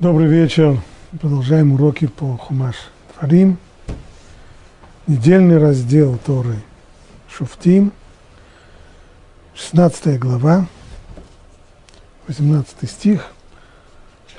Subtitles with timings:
[0.00, 0.80] Добрый вечер.
[1.20, 2.74] Продолжаем уроки по Хумаш
[3.12, 3.58] Тфарим.
[5.06, 6.56] Недельный раздел Торы
[7.30, 7.92] Шуфтим.
[9.54, 10.66] 16 глава,
[12.26, 13.28] 18 стих.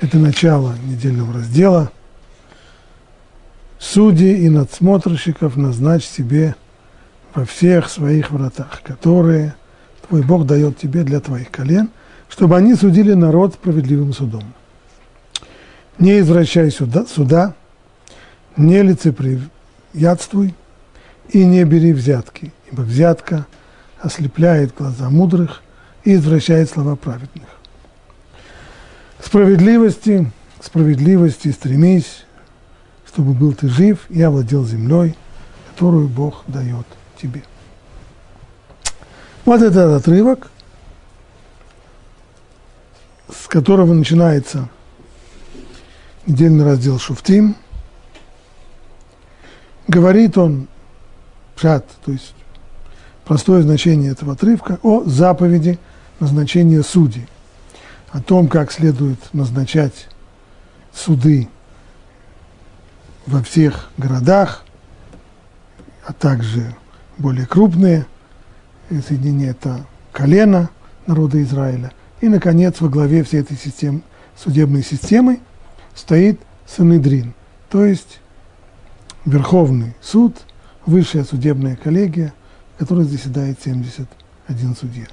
[0.02, 1.90] Это начало недельного раздела.
[3.80, 6.58] Судьи и надсмотрщиков назначь себе
[7.34, 9.56] во всех своих вратах, которые
[10.06, 11.92] твой Бог дает тебе для твоих колен,
[12.28, 14.44] чтобы они судили народ справедливым судом
[15.99, 17.54] не извращай суда, суда,
[18.58, 20.53] не лицеприятствуй
[21.30, 23.45] и не бери взятки, ибо взятка
[24.00, 25.62] ослепляет глаза мудрых
[26.03, 27.48] и извращает слова праведных.
[29.23, 30.31] Справедливости,
[30.62, 32.25] справедливости стремись,
[33.08, 35.16] чтобы был ты жив и овладел землей,
[35.72, 36.86] которую Бог дает
[37.20, 37.44] тебе.
[39.45, 40.50] Вот этот отрывок,
[43.30, 44.70] с которого начинается
[46.26, 47.56] недельный раздел Шуфтим.
[49.88, 50.67] Говорит он,
[51.56, 52.34] пшат, то есть
[53.23, 55.80] простое значение этого отрывка, о заповеди
[56.20, 57.28] назначения судей,
[58.12, 60.08] о том, как следует назначать
[60.94, 61.50] суды
[63.28, 64.64] во всех городах,
[66.06, 66.76] а также
[67.17, 68.06] более крупные
[68.89, 70.70] соединения– это колено
[71.06, 71.92] народа Израиля.
[72.22, 74.02] И, наконец, во главе всей этой системы,
[74.36, 75.42] судебной системы–
[75.96, 77.34] стоит Санедрин,
[77.70, 78.20] то есть
[79.26, 80.36] Верховный суд,
[80.86, 82.34] высшая судебная коллегия,
[82.76, 85.08] в которой заседает 71 судья.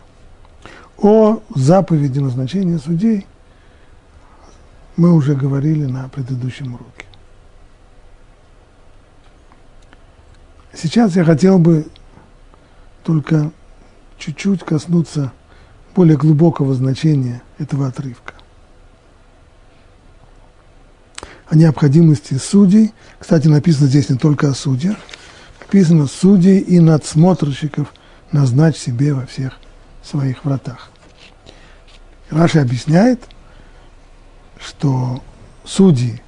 [0.98, 3.26] О заповеди назначения судей
[4.96, 7.06] мы уже говорили на предыдущем уроке.
[10.74, 11.86] Сейчас я хотел бы
[13.04, 13.50] только
[14.18, 15.32] чуть-чуть коснуться
[15.94, 18.31] более глубокого значения этого отрывка
[21.52, 22.94] о необходимости судей.
[23.18, 24.96] Кстати, написано здесь не только о судьях,
[25.60, 27.92] написано судей и надсмотрщиков
[28.30, 29.58] назначь себе во всех
[30.02, 30.90] своих вратах.
[32.30, 33.20] Раши объясняет,
[34.58, 35.22] что
[35.62, 36.22] судьи,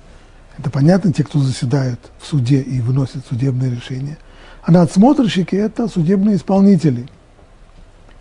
[0.59, 4.19] это понятно, те, кто заседают в суде и выносят судебные решения,
[4.63, 7.09] а надсмотрщики– это судебные исполнители,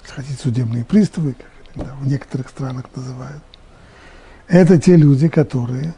[0.08, 1.36] хотите, судебные приставы,
[1.75, 3.44] как в некоторых странах называют.
[4.47, 5.94] Это те люди, которые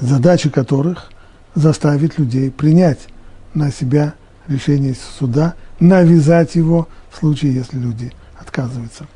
[0.00, 1.10] задача которых
[1.54, 3.08] заставить людей принять
[3.54, 4.14] на себя
[4.46, 9.06] решение суда, навязать его в случае, если люди отказываются.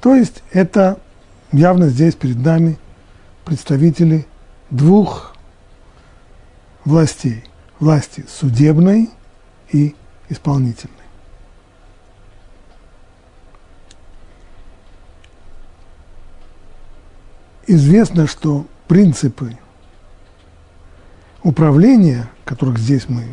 [0.00, 0.98] То есть это
[1.52, 2.78] явно здесь перед нами
[3.44, 4.26] представители
[4.70, 5.34] двух
[6.84, 7.44] властей.
[7.78, 9.10] Власти судебной
[9.70, 9.94] и
[10.30, 10.94] исполнительной.
[17.66, 19.56] Известно, что принципы
[21.42, 23.24] управления, которых здесь мы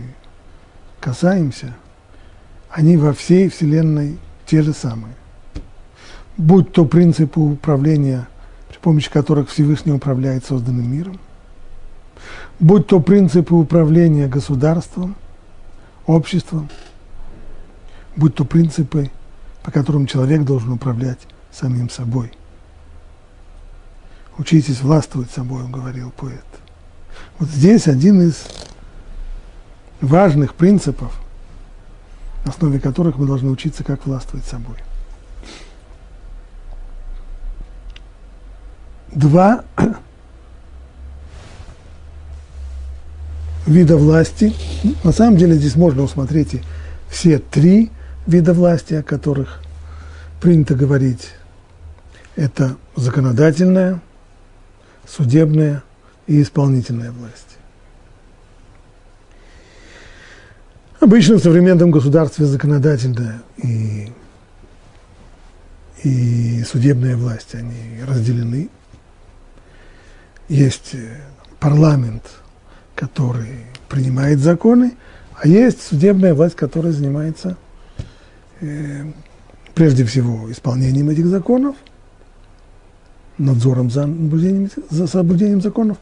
[1.00, 1.74] касаемся,
[2.70, 5.16] они во всей Вселенной те же самые.
[6.38, 8.28] Будь то принципы управления,
[8.70, 11.20] при помощи которых Всевышний управляет созданным миром,
[12.60, 15.16] будь то принципы управления государством,
[16.08, 16.70] обществом,
[18.16, 19.12] будь то принципы,
[19.62, 21.20] по которым человек должен управлять
[21.52, 22.32] самим собой–
[24.38, 26.46] Учитесь властвовать собой, говорил поэт.
[27.40, 28.46] Вот здесь один из
[30.02, 31.14] важных принципов,
[32.46, 34.78] на основе которых мы должны учиться, как властвовать собой.
[39.12, 39.64] Два
[43.68, 44.54] вида власти.
[45.04, 46.62] На самом деле здесь можно усмотреть и
[47.10, 47.92] все три
[48.26, 49.62] вида власти, о которых
[50.42, 51.30] принято говорить.
[52.36, 54.02] Это законодательная,
[55.08, 55.84] судебная
[56.28, 57.58] и исполнительная власть.
[61.00, 64.12] Обычно в современном государстве законодательная и,
[66.04, 68.70] и судебная власть, они разделены.
[70.48, 71.18] Есть э,
[71.60, 72.24] парламент,
[72.96, 74.94] который принимает законы,
[75.36, 77.58] а есть судебная власть, которая занимается
[78.62, 79.04] э,
[79.76, 81.76] прежде всего исполнением этих законов–
[83.38, 85.98] надзором за, наблюдением, за соблюдением законов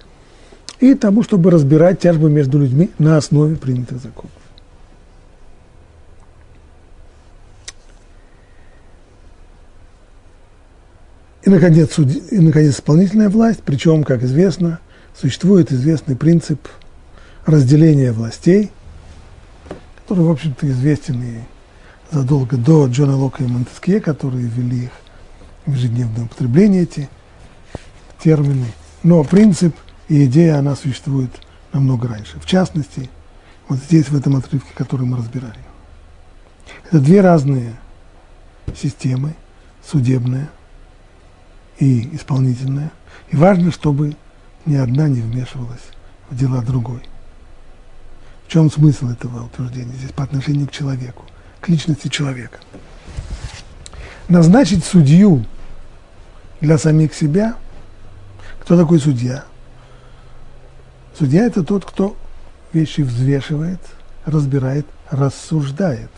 [0.79, 4.31] и тому, чтобы разбирать тяжбы между людьми на основе принятых законов.
[11.43, 12.07] И, наконец, суд...
[12.31, 14.79] и, наконец, исполнительная власть, причем, как известно,
[15.19, 16.67] существует известный принцип
[17.45, 18.71] разделения властей,
[20.03, 21.39] который, в общем-то, известен и
[22.11, 24.91] задолго до Джона Лока и Монтескье, которые ввели их
[25.65, 27.09] в ежедневное употребление эти
[28.23, 28.67] термины.
[29.03, 29.75] Но принцип
[30.07, 31.31] и идея, она существует
[31.73, 32.39] намного раньше.
[32.39, 33.09] В частности,
[33.67, 35.59] вот здесь, в этом отрывке, который мы разбирали.
[36.85, 37.73] Это две разные
[38.75, 39.33] системы,
[39.85, 40.49] судебная
[41.79, 42.91] и исполнительная.
[43.29, 44.15] И важно, чтобы
[44.65, 45.81] ни одна не вмешивалась
[46.29, 47.01] в дела другой.
[48.45, 51.23] В чем смысл этого утверждения здесь по отношению к человеку,
[51.61, 52.59] к личности человека?
[54.27, 55.45] Назначить судью
[56.59, 57.55] для самих себя.
[58.71, 59.43] Кто такой судья?
[61.19, 62.15] Судья– это тот, кто
[62.71, 63.81] вещи взвешивает,
[64.25, 66.09] разбирает, рассуждает.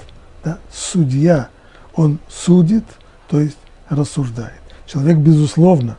[0.43, 0.59] Да?
[0.71, 1.49] Судья,
[1.95, 2.83] он судит,
[3.27, 3.57] то есть
[3.89, 4.61] рассуждает.
[4.85, 5.97] Человек, безусловно,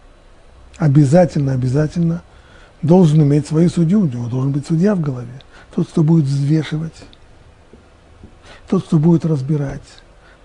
[0.77, 2.23] обязательно, обязательно
[2.83, 5.43] должен иметь свою судью, у него должен быть судья в голове.
[5.75, 7.05] Тот, кто будет взвешивать,
[8.69, 9.83] тот, кто будет разбирать,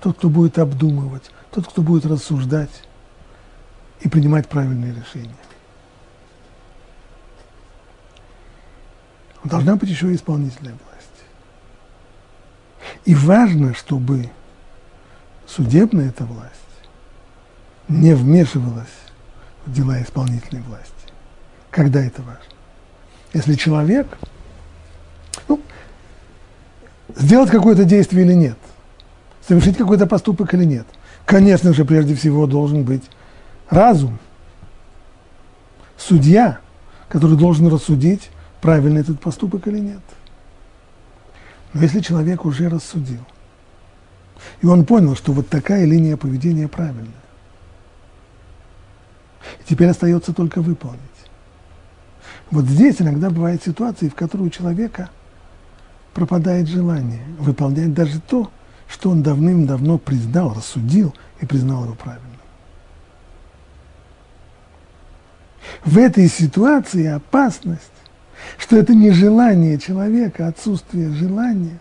[0.01, 2.81] тот, кто будет обдумывать, тот, кто будет рассуждать
[4.01, 5.35] и принимать правильные решения.
[9.43, 10.89] Должна быть еще и исполнительная власть.
[13.05, 14.29] И важно, чтобы
[15.47, 16.53] судебная эта власть
[17.87, 18.87] не вмешивалась
[19.65, 20.93] в дела исполнительной власти.
[21.71, 22.43] Когда это важно?
[23.33, 24.07] Если человек,
[25.47, 25.61] ну,
[27.15, 28.57] сделать какое-то действие или нет,
[29.47, 30.85] совершить какой-то поступок или нет,
[31.25, 33.03] конечно же, прежде всего должен быть
[33.69, 34.19] разум,
[35.97, 36.59] судья,
[37.07, 38.29] который должен рассудить,
[38.61, 40.01] правильный этот поступок или нет.
[41.73, 43.25] Но если человек уже рассудил,
[44.61, 47.11] и он понял, что вот такая линия поведения правильная,
[49.59, 50.99] и теперь остается только выполнить.
[52.51, 55.09] Вот здесь иногда бывают ситуации, в которых у человека
[56.13, 58.51] пропадает желание выполнять даже то,
[58.87, 62.29] что он давным-давно признал, рассудил и признал его правильным.
[65.85, 67.91] В этой ситуации опасность,
[68.57, 71.79] что это не желание человека, а отсутствие желания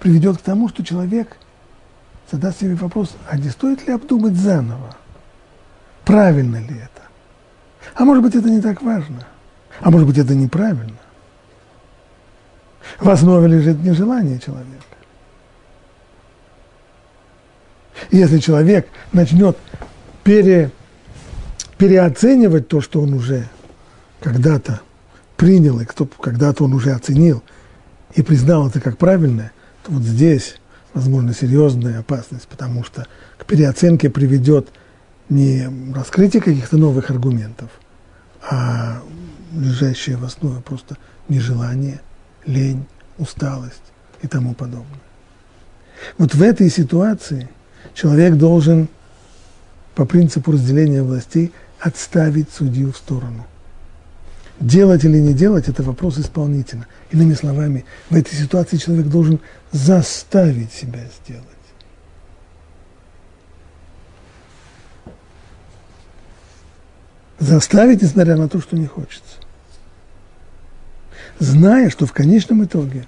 [0.00, 1.36] приведет к тому, что человек
[2.30, 4.96] задаст себе вопрос, а не стоит ли обдумать заново,
[6.04, 7.02] правильно ли это?
[7.94, 9.26] А может быть, это не так важно,
[9.80, 10.98] а может быть, это неправильно.
[12.98, 14.82] В основе лежит нежелание человека.
[18.10, 19.56] Если человек начнет
[20.22, 20.70] пере,
[21.78, 23.48] переоценивать то, что он уже
[24.20, 24.80] когда-то
[25.36, 27.42] принял, и кто когда-то он уже оценил
[28.14, 29.52] и признал это как правильное,
[29.84, 30.56] то вот здесь,
[30.94, 33.06] возможно, серьезная опасность, потому что
[33.38, 34.68] к переоценке приведет
[35.28, 37.70] не раскрытие каких-то новых аргументов,
[38.48, 39.02] а
[39.52, 40.96] лежащее в основе просто
[41.28, 42.00] нежелание,
[42.46, 42.86] лень,
[43.18, 43.82] усталость
[44.22, 45.00] и тому подобное.
[46.18, 47.48] Вот в этой ситуации
[47.94, 48.88] человек должен
[49.94, 53.46] по принципу разделения властей отставить судью в сторону.
[54.60, 56.86] Делать или не делать– это вопрос исполнительно.
[57.10, 61.44] Иными словами, в этой ситуации человек должен заставить себя сделать.
[67.38, 69.36] Заставить, несмотря на то, что не хочется.
[71.38, 73.06] Зная, что в конечном итоге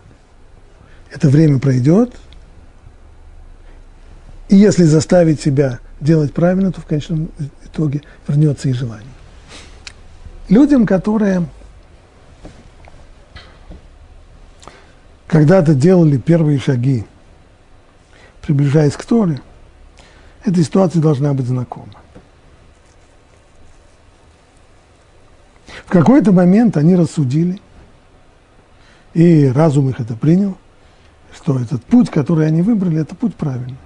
[1.10, 2.14] это время пройдет,
[4.50, 7.30] и если заставить себя делать правильно, то в конечном
[7.64, 9.06] итоге вернется и желание.
[10.48, 11.46] Людям, которые
[15.26, 17.04] когда-то делали первые шаги,
[18.40, 19.42] приближаясь к Торе,
[20.44, 21.92] эта ситуация должна быть знакома.
[25.84, 27.60] В какой-то момент они рассудили,
[29.12, 30.56] и разум их это принял,
[31.34, 33.76] что этот путь, который они выбрали, это путь правильный.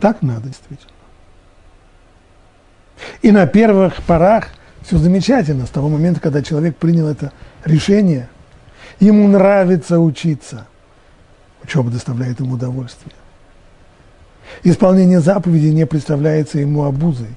[0.00, 0.92] Так надо действительно.
[3.22, 4.48] И на первых порах
[4.86, 7.32] все замечательно, с того момента, когда человек принял это
[7.64, 8.28] решение,
[9.00, 10.66] ему нравится учиться.
[11.64, 13.12] Учеба доставляет ему удовольствие.
[14.62, 17.36] Исполнение заповедей не представляется ему обузой.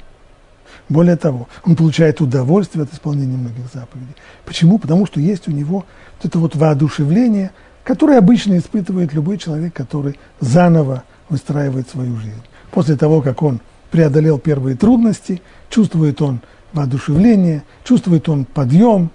[0.89, 4.15] Более того, он получает удовольствие от исполнения многих заповедей.
[4.45, 4.77] Почему?
[4.77, 5.85] Потому что есть у него
[6.17, 7.51] вот это вот воодушевление,
[7.83, 12.43] которое обычно испытывает любой человек, который заново выстраивает свою жизнь.
[12.71, 16.41] После того, как он преодолел первые трудности, чувствует он
[16.73, 19.11] воодушевление, чувствует он подъем.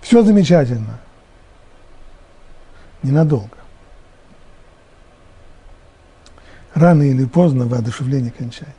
[0.00, 1.00] Все замечательно.
[3.02, 3.56] Ненадолго.
[6.74, 8.74] Рано или поздно воодушевление кончается.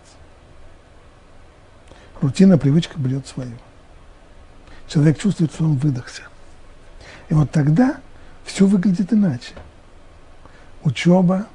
[2.22, 3.58] Рутина, привычка берет свою.
[4.88, 6.24] Человек чувствует, что он выдохся.
[7.30, 7.98] И вот тогда
[8.46, 9.54] все выглядит иначе.
[10.84, 11.48] Учеба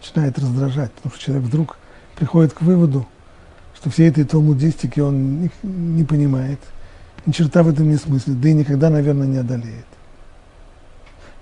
[0.00, 1.78] начинает раздражать, потому что человек вдруг
[2.16, 3.06] приходит к выводу,
[3.80, 6.60] что все эти талмудистики он не, не понимает,
[7.24, 9.86] ни черта в этом не смыслит, да и никогда, наверное, не одолеет.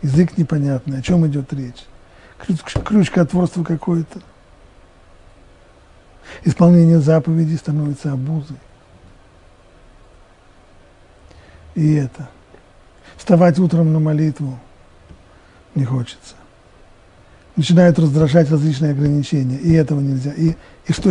[0.02, 1.84] Язык непонятный, о чем идет речь.
[2.38, 4.20] Ключ, крючкотворство какое-то.
[6.44, 8.58] Исполнение заповедей становится обузой.
[11.74, 12.28] И это.
[13.16, 14.56] Вставать утром на молитву
[15.74, 16.36] не хочется.
[17.56, 20.32] Начинают раздражать различные ограничения, и этого нельзя.
[20.32, 20.54] И,
[20.86, 21.10] и что,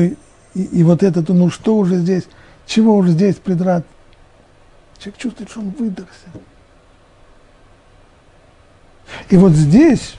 [0.57, 2.23] и, и вот это, ну что уже здесь,
[2.65, 3.83] чего уже здесь придрать?
[4.97, 6.27] Человек чувствует, что он выдохся.
[9.29, 10.15] И вот здесь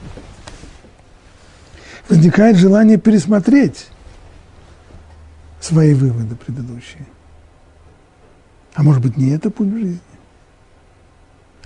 [2.08, 3.88] возникает желание пересмотреть
[5.60, 7.06] свои выводы предыдущие.
[8.74, 10.00] А может быть, не это путь в жизни?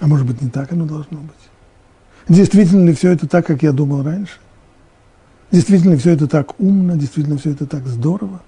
[0.01, 1.37] А может быть, не так оно должно быть?
[2.27, 4.39] Действительно ли все это так, как я думал раньше?
[5.51, 6.97] Действительно ли все это так умно?
[6.97, 8.41] Действительно все это так здорово?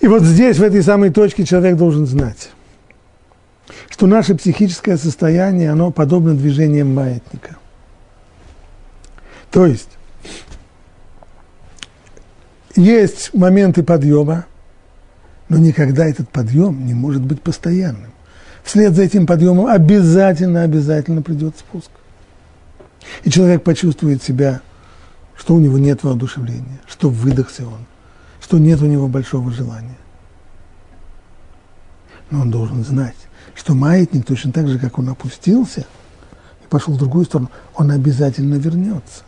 [0.00, 2.50] И вот здесь, в этой самой точке, человек должен знать,
[3.90, 7.56] что наше психическое состояние, оно подобно движениям маятника.
[9.50, 9.90] То есть,
[12.76, 14.46] есть моменты подъема,
[15.48, 18.12] но никогда этот подъем не может быть постоянным.
[18.62, 21.90] Вслед за этим подъемом обязательно, обязательно придет спуск.
[23.24, 24.60] И человек почувствует себя,
[25.36, 27.86] что у него нет воодушевления, что выдохся он,
[28.48, 29.98] что нет у него большого желания.
[32.30, 33.16] Но он должен знать,
[33.54, 35.80] что маятник точно так же, как он опустился
[36.62, 39.24] и пошел в другую сторону, он обязательно вернется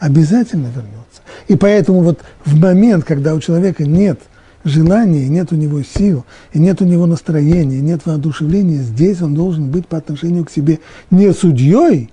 [0.00, 1.22] обязательно вернется.
[1.48, 4.20] И поэтому вот в момент, когда у человека нет
[4.62, 9.70] желания, нет у него сил, и нет у него настроения, нет воодушевления, здесь он должен
[9.70, 12.10] быть по отношению к себе не судьей,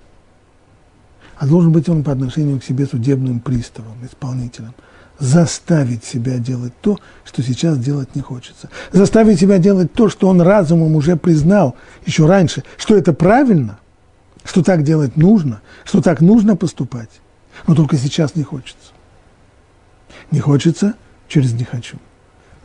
[1.36, 4.74] а должен быть он по отношению к себе судебным приставом, исполнителем.
[5.22, 8.70] Заставить себя делать то, что сейчас делать не хочется.
[8.92, 11.76] Заставить себя делать то, что он разумом уже признал
[12.06, 13.80] еще раньше, что это правильно,
[14.44, 17.22] что так делать нужно, что так нужно поступать
[17.68, 18.94] но только сейчас не хочется.
[20.32, 20.96] Не хочется
[21.28, 21.98] через «не хочу».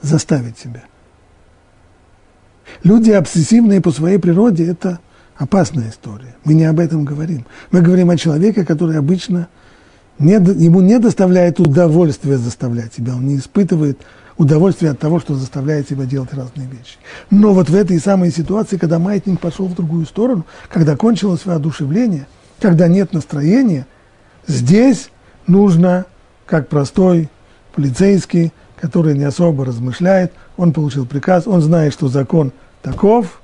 [0.03, 0.85] Заставить себя.
[2.83, 5.01] Люди обсессивные по своей природе– это
[5.37, 6.35] опасная история.
[6.45, 7.47] Мы не об этом говорим.
[7.71, 9.49] Мы говорим о человеке, который обычно
[10.19, 13.15] не, ему не доставляет удовольствия заставлять себя.
[13.15, 13.99] Он не испытывает
[14.37, 16.97] удовольствия от того, что заставляет себя делать разные вещи.
[17.31, 22.27] Но вот в этой самой ситуации, когда маятник пошел в другую сторону, когда кончилось воодушевление,
[22.61, 23.87] когда нет настроения–
[24.47, 25.11] Здесь
[25.47, 26.07] нужно,
[26.47, 27.29] как простой
[27.75, 33.41] полицейский, который не особо размышляет, он получил приказ, он знает, что закон таков,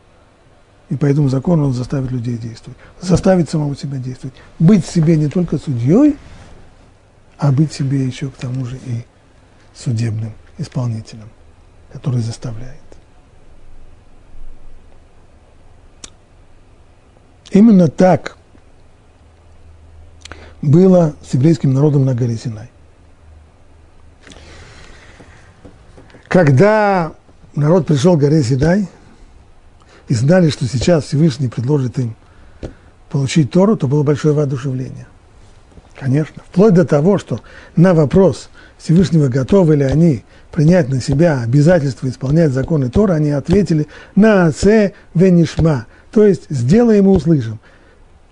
[0.90, 2.78] и по этому закону он заставит людей действовать.
[3.00, 4.34] Заставить самого себя действовать.
[4.58, 6.16] Быть себе не только судьей,
[7.42, 9.04] а быть себе еще к тому же и
[9.74, 11.28] судебным исполнителем,
[11.92, 12.78] который заставляет.
[17.50, 18.38] Именно так
[20.62, 22.70] было с еврейским народом на горе Синай.
[26.28, 27.12] Когда
[27.56, 28.88] народ пришел к горе Синай
[30.06, 32.14] и знали, что сейчас Всевышний предложит им
[33.10, 35.08] получить Тору, то было большое воодушевление.
[36.02, 36.42] Конечно.
[36.50, 37.40] Вплоть до того, что
[37.76, 43.86] на вопрос Всевышнего, готовы ли они принять на себя обязательство исполнять законы Тора, они ответили
[44.16, 47.60] на «Аце венишма», то есть «сделаем и услышим»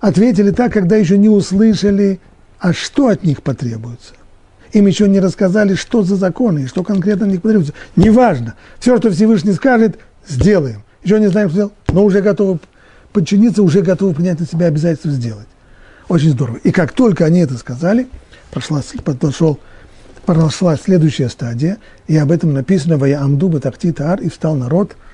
[0.01, 2.21] ответили так, когда еще не услышали,
[2.59, 4.15] а что от них потребуется.
[4.73, 7.75] Им еще не рассказали, что за законы и что конкретно от них потребуется.
[7.97, 8.55] Неважно.
[8.79, 10.83] Все, что Всевышний скажет, сделаем.
[11.03, 12.59] Еще не знаем, что делать, но уже готовы
[13.13, 15.47] подчиниться, уже готовы принять на себя обязательство сделать.
[16.11, 16.59] Очень здорово.
[16.59, 18.07] И как только они это сказали,
[18.51, 19.59] прошла, подошел,
[20.27, 24.97] прошла следующая стадия, и об этом написано «Вая амдуба тахтитар» и встал народ–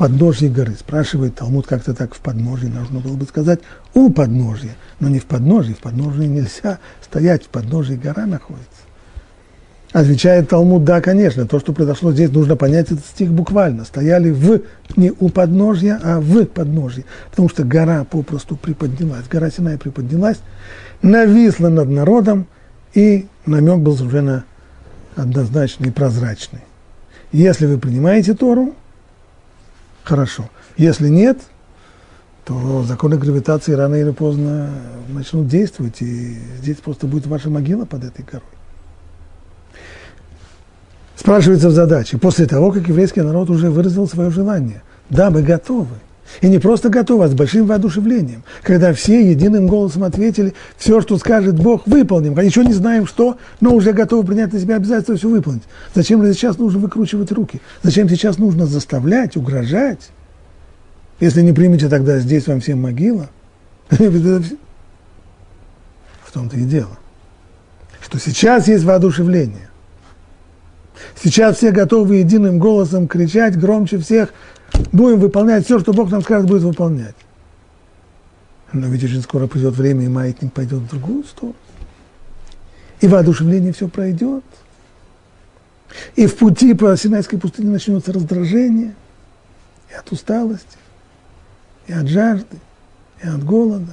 [0.00, 0.74] подножье горы.
[0.78, 3.60] Спрашивает Талмуд, как-то так в подножье, нужно было бы сказать
[3.92, 8.79] у подножья, но не в подножье, в подножье нельзя стоять, в подножье гора находится.
[9.92, 13.84] Отвечает Талмуд, да, конечно, то, что произошло здесь, нужно понять этот стих буквально.
[13.84, 14.60] Стояли в,
[14.96, 20.38] не у подножья, а в подножье, потому что гора попросту приподнялась, гора Синай приподнялась,
[21.02, 22.46] нависла над народом,
[22.94, 24.44] и намек был совершенно
[25.16, 26.60] однозначный и прозрачный.
[27.32, 28.76] Если вы принимаете Тору,
[30.04, 30.48] хорошо.
[30.76, 31.38] Если нет,
[32.44, 34.70] то законы гравитации рано или поздно
[35.08, 38.59] начнут действовать, и здесь просто будет ваша могила под этой горой.
[41.20, 45.96] Спрашивается в задаче, после того, как еврейский народ уже выразил свое желание, да, мы готовы,
[46.40, 48.42] И не просто готовы, а с большим воодушевлением.
[48.62, 52.38] Когда все единым голосом ответили, все, что скажет Бог, выполним.
[52.38, 55.64] А еще не знаем, что, но уже готовы принять на себя обязательство все выполнить.
[55.94, 57.60] Зачем сейчас нужно выкручивать руки?
[57.82, 60.08] Зачем сейчас нужно заставлять, угрожать?
[61.18, 63.28] Если не примете, тогда здесь вам всем могила.
[63.90, 64.42] В
[66.32, 66.96] том-то и дело,
[68.00, 69.69] что сейчас есть воодушевление.
[71.22, 74.32] Сейчас все готовы единым голосом кричать громче всех,
[74.92, 77.14] будем выполнять все, что Бог нам скажет, будет выполнять.
[78.72, 81.56] Но ведь очень скоро придет время, и маятник пойдет в другую сторону.
[83.00, 84.44] И воодушевление все пройдет.
[86.14, 88.94] И в пути по Синайской пустыне начнется раздражение
[89.90, 90.78] и от усталости,
[91.88, 92.58] и от жажды,
[93.22, 93.92] и от голода,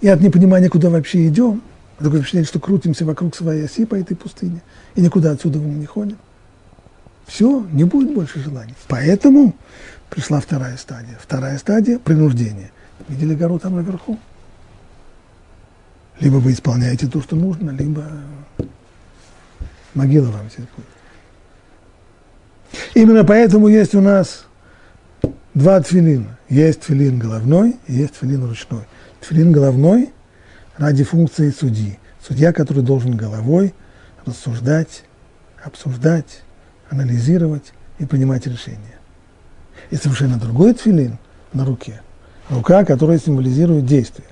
[0.00, 1.60] и от непонимания, куда вообще идем.
[1.98, 4.62] Такое впечатление, что крутимся вокруг своей оси по этой пустыне,
[4.94, 6.18] и никуда отсюда мы не ходим.
[7.26, 8.74] Все, не будет больше желаний.
[8.86, 9.54] Поэтому
[10.10, 11.18] пришла вторая стадия.
[11.20, 12.70] Вторая стадия– принуждение.
[13.08, 14.18] Видели гору там наверху?
[16.20, 18.04] Либо вы исполняете то, что нужно, либо
[19.94, 20.86] могила вам здесь будет.
[22.94, 24.46] Именно поэтому есть у нас
[25.54, 26.38] два тфилина.
[26.48, 28.84] Есть тфилин головной и есть тфилин ручной.
[29.20, 30.10] Тфилин головной
[30.78, 31.98] ради функции судьи.
[32.26, 33.74] Судья, который должен головой
[34.24, 35.04] рассуждать,
[35.62, 36.42] обсуждать,
[36.90, 38.98] анализировать и принимать решения.
[39.90, 41.18] И совершенно другой тфилин
[41.52, 42.00] на руке.
[42.50, 44.28] Рука, которая символизирует действие.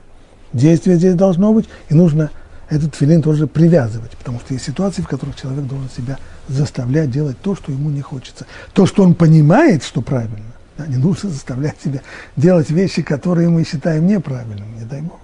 [0.53, 2.31] Действие здесь должно быть, и нужно
[2.69, 7.37] этот филин тоже привязывать, потому что есть ситуации, в которых человек должен себя заставлять делать
[7.41, 8.47] то, что ему не хочется.
[8.73, 12.01] То, что он понимает, что правильно, да, не нужно заставлять себя
[12.37, 15.21] делать вещи, которые мы считаем неправильными, не дай Бог.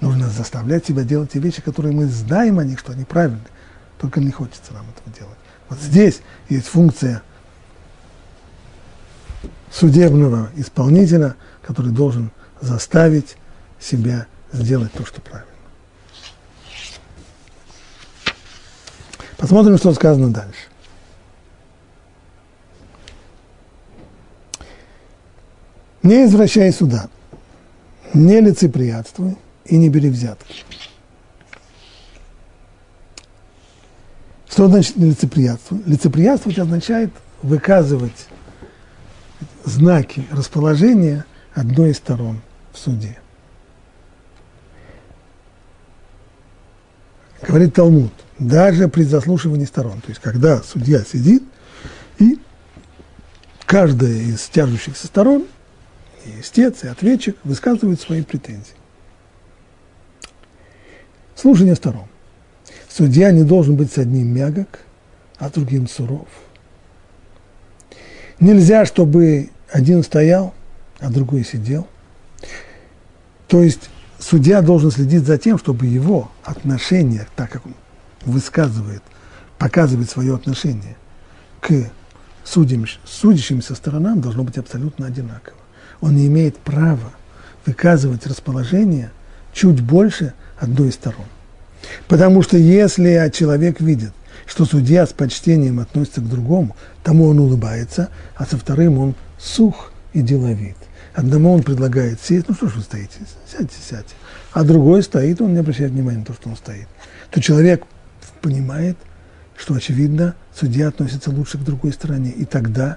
[0.00, 3.40] Нужно заставлять себя делать те вещи, которые мы знаем о них, что они правильны,
[3.98, 5.38] только не хочется нам этого делать.
[5.68, 7.22] Вот здесь есть функция
[9.70, 12.30] судебного исполнителя, который должен
[12.60, 13.36] заставить
[13.78, 15.46] себя сделать то, что правильно.
[19.36, 20.66] Посмотрим, что сказано дальше.
[26.02, 27.08] Не извращай суда,
[28.14, 30.64] не лицеприятствуй и не бери взятки.
[34.48, 35.78] Что значит лицеприятство?
[35.86, 37.10] Лицеприятствовать означает
[37.42, 38.26] выказывать
[39.64, 42.40] знаки расположения одной из сторон
[42.72, 43.18] в суде.
[47.46, 51.42] Говорит Талмуд, даже при заслушивании сторон, то есть когда судья сидит,
[52.18, 52.38] и
[53.64, 55.46] каждая из тяжущихся сторон,
[56.26, 58.79] и истец, и ответчик, высказывает свои претензии.
[61.40, 62.04] Слушание сторон.
[62.90, 64.80] Судья не должен быть с одним мягок,
[65.38, 66.28] а другим суров.
[68.40, 70.52] Нельзя, чтобы один стоял,
[70.98, 71.86] а другой сидел.
[73.48, 77.74] То есть судья должен следить за тем, чтобы его отношение, так как он
[78.26, 79.02] высказывает,
[79.56, 80.98] показывает свое отношение
[81.62, 81.90] к
[82.44, 85.56] судим, судящимся сторонам, должно быть абсолютно одинаково.
[86.02, 87.12] Он не имеет права
[87.64, 89.10] выказывать расположение
[89.54, 91.26] чуть больше одной из сторон.
[92.06, 94.12] Потому что если человек видит,
[94.46, 99.92] что судья с почтением относится к другому, тому он улыбается, а со вторым он сух
[100.12, 100.76] и деловит.
[101.14, 103.18] Одному он предлагает сесть, ну что ж вы стоите,
[103.50, 104.14] сядьте, сядьте.
[104.52, 106.86] А другой стоит, он не обращает внимания на то, что он стоит.
[107.30, 107.84] То человек
[108.40, 108.96] понимает,
[109.56, 112.30] что, очевидно, судья относится лучше к другой стороне.
[112.30, 112.96] И тогда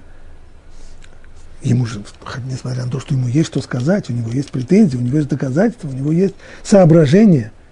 [1.64, 2.02] ему же,
[2.48, 5.28] несмотря на то, что ему есть что сказать, у него есть претензии, у него есть
[5.28, 7.50] доказательства, у него есть соображения–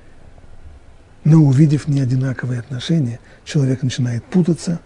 [1.24, 4.81] но увидев неодинаковые отношения, человек начинает путаться,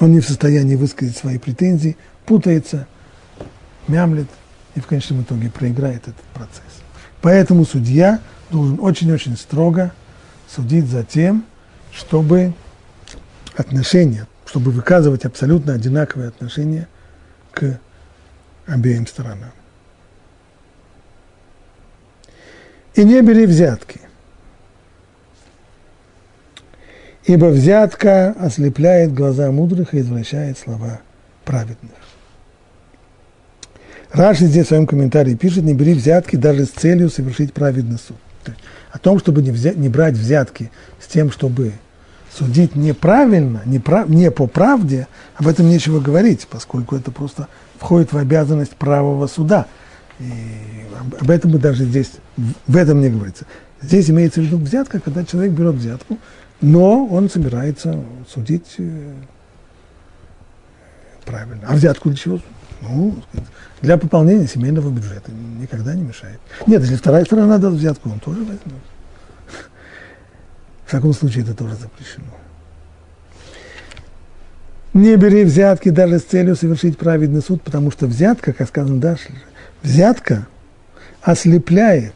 [0.00, 2.86] он не в состоянии высказать свои претензии, путается,
[3.88, 4.28] мямлет
[4.74, 6.62] и в конечном итоге проиграет этот процесс.
[7.20, 9.92] Поэтому судья должен очень-очень строго
[10.48, 11.44] судить за тем,
[11.92, 12.54] чтобы
[13.56, 16.88] отношения, чтобы выказывать абсолютно одинаковые отношения
[17.52, 17.80] к
[18.68, 19.52] обеим сторонам.
[22.94, 24.00] И не бери взятки.
[27.28, 31.00] ибо взятка ослепляет глаза мудрых и извращает слова
[31.44, 31.92] праведных.
[34.10, 38.16] Раши здесь в своем комментарии пишет, не бери взятки даже с целью совершить праведный суд.
[38.44, 41.72] То есть, о том, чтобы не, взять, не брать взятки с тем, чтобы
[42.34, 48.12] судить неправильно, не, прав, не по правде, об этом нечего говорить, поскольку это просто входит
[48.12, 49.66] в обязанность правого суда.
[50.18, 50.32] И
[51.20, 53.44] об этом мы даже здесь, в этом не говорится.
[53.80, 56.18] Здесь имеется в виду взятка, когда человек берет взятку,
[56.60, 59.12] но он собирается судить э,
[61.24, 61.62] правильно.
[61.68, 62.40] А взятку для чего?
[62.80, 63.14] Ну,
[63.80, 66.40] для пополнения семейного бюджета никогда не мешает.
[66.66, 68.82] Нет, если вторая сторона даст взятку, он тоже возьмет.
[70.86, 72.26] В таком случае это тоже запрещено.
[74.98, 79.30] Не бери взятки даже с целью совершить праведный суд, потому что взятка, как сказано дальше,
[79.82, 80.48] взятка
[81.22, 82.14] ослепляет.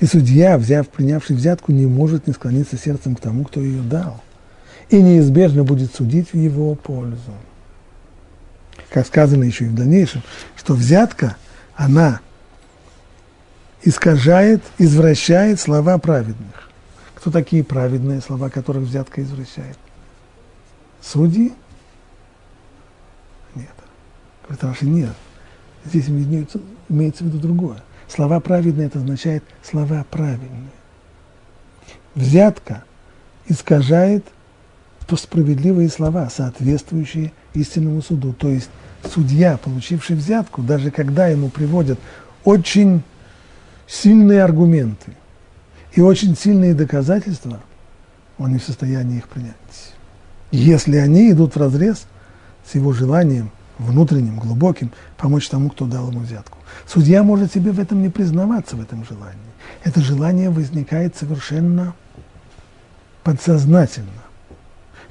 [0.00, 4.20] И судья, взяв, принявший взятку, не может не склониться сердцем к тому, кто ее дал.
[4.90, 7.32] И неизбежно будет судить в его пользу
[8.90, 10.22] как сказано еще и в дальнейшем,
[10.56, 11.36] что взятка,
[11.76, 12.20] она
[13.82, 16.70] искажает, извращает слова праведных.
[17.14, 19.76] Кто такие праведные слова, которых взятка извращает?
[21.02, 21.52] Судьи?
[24.48, 25.14] Говорит Раши, нет.
[25.84, 27.82] Здесь имеется, имеется в виду другое.
[28.08, 30.70] Слова праведные, это означает слова правильные.
[32.14, 32.84] Взятка
[33.46, 34.24] искажает
[35.16, 38.32] справедливые слова, соответствующие истинному суду.
[38.32, 38.70] То есть
[39.04, 41.98] судья, получивший взятку, даже когда ему приводят
[42.44, 43.02] очень
[43.86, 45.16] сильные аргументы
[45.92, 47.60] и очень сильные доказательства,
[48.38, 49.54] он не в состоянии их принять.
[50.50, 52.06] Если они идут в разрез
[52.66, 56.58] с его желанием внутренним, глубоким, помочь тому, кто дал ему взятку.
[56.86, 59.38] Судья может себе в этом не признаваться, в этом желании.
[59.84, 61.94] Это желание возникает совершенно
[63.22, 64.08] подсознательно.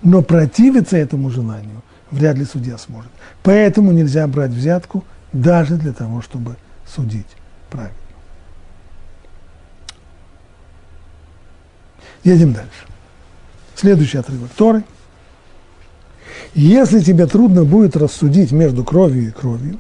[0.02, 3.12] Но противиться этому желанию вряд ли судья сможет.
[3.44, 5.04] Поэтому нельзя брать взятку
[5.34, 7.28] даже для того, чтобы судить
[7.70, 7.96] правильно.
[12.24, 12.86] Едем дальше.
[13.76, 14.84] Следующий отрывок Торы.
[16.54, 19.78] Если тебе трудно будет рассудить между кровью и кровью,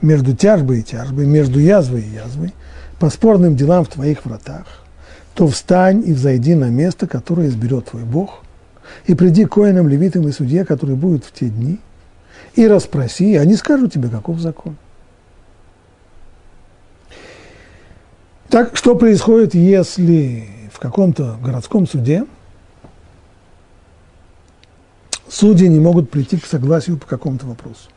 [0.00, 2.54] между тяжбой и тяжбой, между язвой и язвой,
[2.98, 4.84] по спорным делам в твоих вратах,
[5.34, 8.42] то встань и взойди на место, которое изберет твой Бог,
[9.06, 11.78] и приди к коинам, левитам и судье, которые будут в те дни,
[12.54, 14.76] и расспроси, и они скажут тебе, каков закон.
[18.48, 22.24] Так, что происходит, если в каком-то городском суде
[25.28, 27.88] судьи не могут прийти к согласию по какому-то вопросу?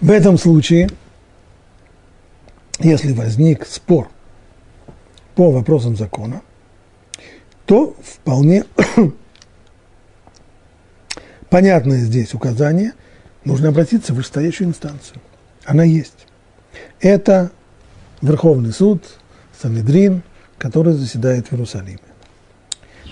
[0.00, 0.88] В этом случае,
[2.78, 4.08] если возник спор–
[5.38, 6.42] по вопросам закона,
[7.64, 8.64] то вполне
[11.48, 12.94] понятное здесь указание,
[13.44, 15.20] нужно обратиться в вышестоящую инстанцию.
[15.64, 16.26] Она есть.
[16.98, 17.52] Это
[18.20, 19.04] Верховный суд,
[19.62, 20.24] Санедрин,
[20.58, 21.98] который заседает в Иерусалиме.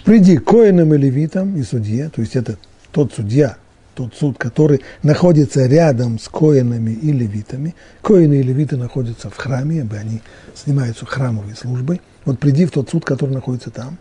[0.05, 2.57] Приди к коинам и левитам и судье, то есть это
[2.93, 3.57] тот судья,
[3.95, 7.75] тот суд, который находится рядом с коинами и левитами.
[8.03, 10.21] Коины и левиты находятся в храме, ибо они
[10.55, 12.01] занимаются храмовой службой.
[12.25, 13.99] Вот приди в тот суд, который находится там,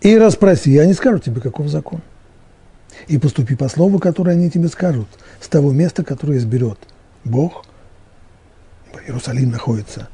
[0.00, 2.00] и расспроси, и они скажут тебе, каков закон.
[3.08, 5.08] И поступи по слову, которое они тебе скажут,
[5.40, 6.78] с того места, которое изберет
[7.24, 7.64] Бог.
[9.06, 10.08] Иерусалим находится,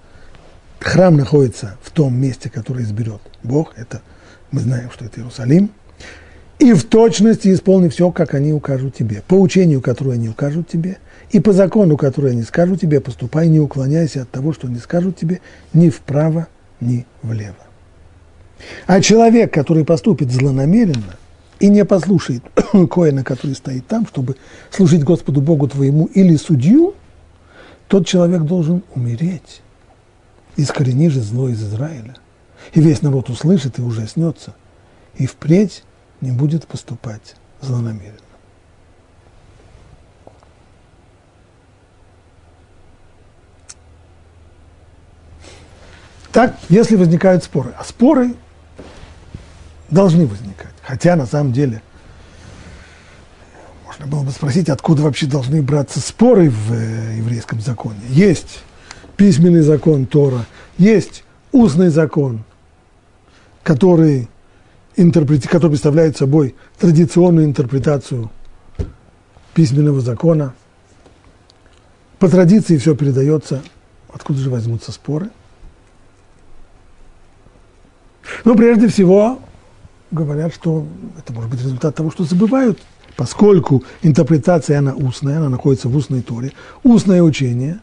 [0.80, 3.72] храм находится в том месте, которое изберет Бог.
[3.76, 4.02] Это
[4.50, 5.70] мы знаем, что это Иерусалим–
[6.58, 9.22] и в точности исполни все, как они укажут тебе.
[9.26, 10.98] По учению, которое они укажут тебе,
[11.30, 15.18] и по закону, который они скажут тебе, поступай, не уклоняйся от того, что они скажут
[15.18, 15.40] тебе,
[15.74, 16.48] ни вправо,
[16.80, 17.56] ни влево.
[18.86, 21.16] А человек, который поступит злонамеренно
[21.60, 22.42] и не послушает
[22.90, 24.36] коина, который стоит там, чтобы
[24.70, 26.94] служить Господу Богу твоему или судью,
[27.88, 29.60] тот человек должен умереть.
[30.56, 32.16] Искорени же зло из Израиля.
[32.72, 34.54] И весь народ услышит и ужаснется.
[35.16, 35.84] И впредь
[36.20, 38.20] не будет поступать злонамеренно.
[46.32, 48.34] Так, если возникают споры, а споры
[49.88, 51.80] должны возникать, хотя на самом деле
[53.86, 58.00] можно было бы спросить, откуда вообще должны браться споры в э, еврейском законе.
[58.10, 58.62] Есть
[59.16, 60.46] письменный закон Тора,
[60.78, 62.44] есть устный закон,
[63.62, 64.28] который
[64.96, 65.48] интерпрети...
[65.48, 68.30] который представляет собой традиционную интерпретацию
[69.54, 70.54] письменного закона.
[72.18, 73.62] По традиции все передается,
[74.12, 75.30] откуда же возьмутся споры.
[78.44, 79.40] Но прежде всего
[80.10, 80.86] говорят, что
[81.18, 82.78] это может быть результат того, что забывают,
[83.16, 86.52] поскольку интерпретация, она устная, она находится в устной торе.
[86.82, 87.80] Устное учение,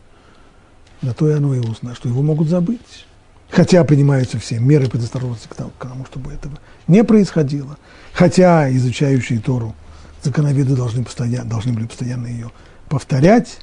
[1.04, 3.06] на то и оно и устное, что его могут забыть.
[3.50, 7.78] Хотя принимаются все меры предосторожности к тому, чтобы этого не происходило.
[8.14, 9.76] Хотя изучающие Тору
[10.24, 12.50] законоведы должны, постоянно, должны были постоянно ее
[12.90, 13.60] повторять,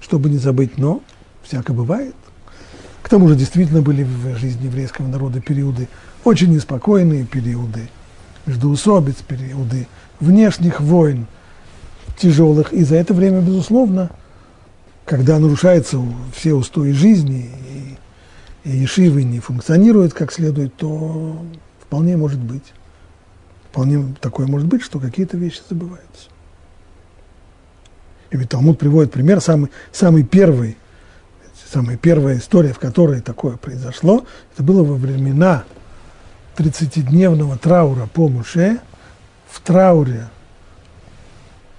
[0.00, 1.02] чтобы не забыть, но
[1.42, 2.14] всякое бывает.
[3.02, 5.88] К тому же действительно были в жизни еврейского народа периоды
[6.24, 7.88] очень неспокойные, периоды
[8.46, 9.88] междуусобиц, периоды
[10.20, 11.26] внешних войн
[12.16, 12.72] тяжелых.
[12.72, 14.10] И за это время, безусловно,
[15.12, 16.02] когда нарушаются
[16.34, 17.50] все устои жизни,
[18.64, 21.36] и, и Ешивы не функционируют как следует, то
[21.82, 22.72] вполне может быть.
[23.68, 26.30] Вполне такое может быть, что какие-то вещи забываются.
[28.30, 30.78] И ведь Талмуд приводит пример, самый, самый первый,
[31.70, 35.64] самая первая история, в которой такое произошло, это было во времена
[36.56, 38.80] 30-дневного траура по Муше.
[39.50, 40.30] В трауре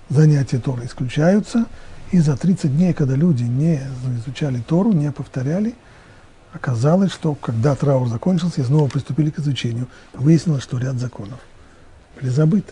[0.09, 1.65] занятия Торы исключаются,
[2.13, 3.81] и за 30 дней, когда люди не
[4.19, 5.73] изучали Тору, не повторяли,
[6.53, 11.39] оказалось, что когда траур закончился, и снова приступили к изучению, выяснилось, что ряд законов
[12.15, 12.71] были забыты.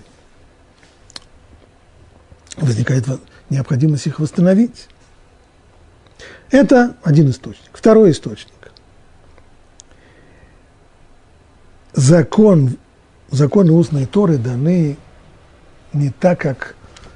[2.58, 3.08] Возникает
[3.50, 4.88] необходимость их восстановить.
[6.52, 7.72] Это один источник.
[7.74, 8.72] Второй источник.
[11.94, 12.78] Закон,
[13.32, 14.98] законы устной Торы даны
[15.94, 16.76] не так, как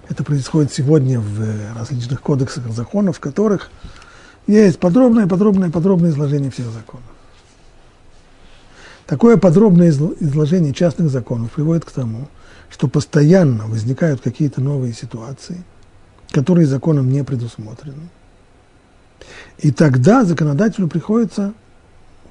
[0.10, 3.70] это происходит сегодня в различных кодексах законов, в которых
[4.48, 7.06] есть подробное, подробное, подробное изложение всех законов.
[9.06, 12.28] Такое подробное изложение частных законов приводит к тому,
[12.70, 15.64] что постоянно возникают какие-то новые ситуации–
[16.36, 18.10] которые законом не предусмотрены.
[19.60, 21.54] И тогда законодателю приходится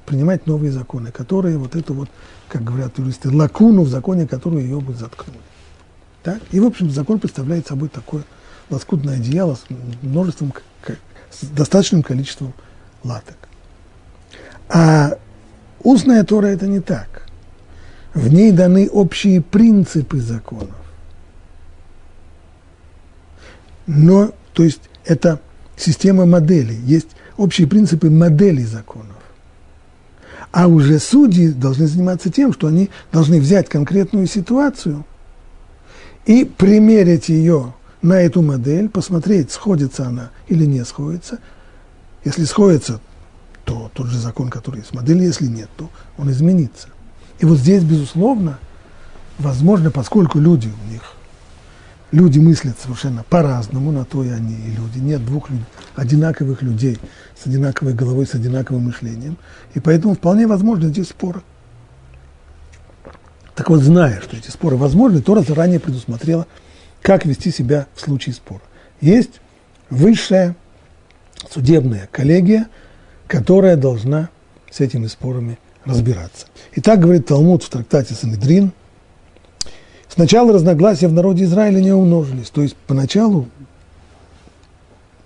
[0.05, 2.09] принимать новые законы, которые вот эту вот,
[2.47, 5.39] как говорят юристы, лакуну в законе, которую ее бы заткнули.
[6.25, 6.41] Так?
[6.51, 8.23] И, в общем, закон представляет собой такое
[8.71, 9.65] лоскутное одеяло с
[10.01, 10.53] множеством,
[11.29, 12.51] с достаточным количеством
[13.03, 13.37] латок.
[14.67, 15.19] А
[15.83, 17.27] устная Тора это не так.
[18.15, 20.75] В ней даны общие принципы законов.
[23.85, 25.39] но, то есть, это
[25.77, 29.11] система моделей, есть общие принципы моделей законов.
[30.51, 35.05] А уже судьи должны заниматься тем, что они должны взять конкретную ситуацию
[36.25, 41.39] и примерить ее на эту модель, посмотреть, сходится она или не сходится.
[42.23, 42.99] Если сходится,
[43.63, 46.89] то тот же закон, который есть в модели, если нет, то он изменится.
[47.39, 48.59] И вот здесь, безусловно,
[49.37, 51.01] возможно, поскольку люди, у них
[52.11, 54.99] люди мыслят совершенно по-разному, на то и они и люди.
[54.99, 55.61] Нет двух люд...
[55.95, 56.97] одинаковых людей
[57.41, 59.37] с одинаковой головой, с одинаковым мышлением.
[59.73, 61.41] И поэтому вполне возможны здесь споры.
[63.55, 66.45] Так вот, зная, что эти споры возможны, Тора заранее предусмотрела,
[67.01, 68.61] как вести себя в случае спора.
[69.01, 69.41] Есть
[69.89, 70.55] высшая
[71.49, 72.67] судебная коллегия,
[73.27, 74.29] которая должна
[74.69, 76.47] с этими спорами разбираться.
[76.73, 78.71] И так говорит Талмуд в трактате Санедрин–
[80.15, 82.49] Сначала разногласия в народе Израиля не умножились.
[82.49, 83.49] То есть поначалу,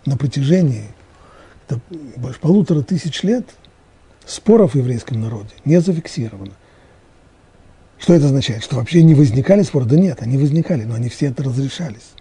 [0.06, 0.86] на протяжении
[2.16, 3.46] больше полутора тысяч лет,
[4.26, 6.54] споров в еврейском народе не зафиксировано.
[8.00, 8.64] Что это означает?
[8.64, 9.86] Что вообще не возникали споры?
[9.86, 12.14] Да нет, они возникали, но они все это разрешались.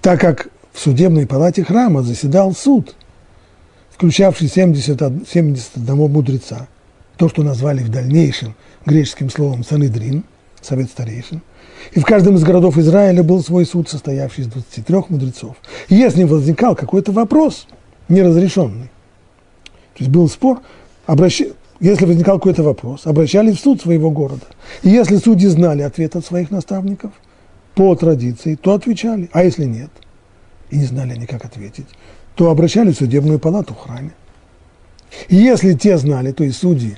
[0.00, 2.94] Так как в судебной палате храма заседал суд,
[3.90, 6.68] включавший 70, 71 мудреца,
[7.16, 8.54] то, что назвали в дальнейшем
[8.86, 10.24] греческим словом «санедрин»,
[10.60, 11.42] совет старейшин,
[11.92, 15.56] и в каждом из городов Израиля был свой суд, состоявший из 23 мудрецов.
[15.88, 17.66] И если возникал какой-то вопрос
[18.08, 18.90] неразрешенный,
[19.94, 20.60] то есть был спор,
[21.06, 21.42] обращ...
[21.80, 24.44] если возникал какой-то вопрос, обращались в суд своего города.
[24.82, 27.12] И если судьи знали ответ от своих наставников
[27.74, 29.30] по традиции, то отвечали.
[29.32, 29.90] А если нет,
[30.70, 31.86] и не знали они, как ответить,
[32.34, 34.12] то обращались в судебную палату в храме.
[35.28, 36.96] И если те знали, то есть судьи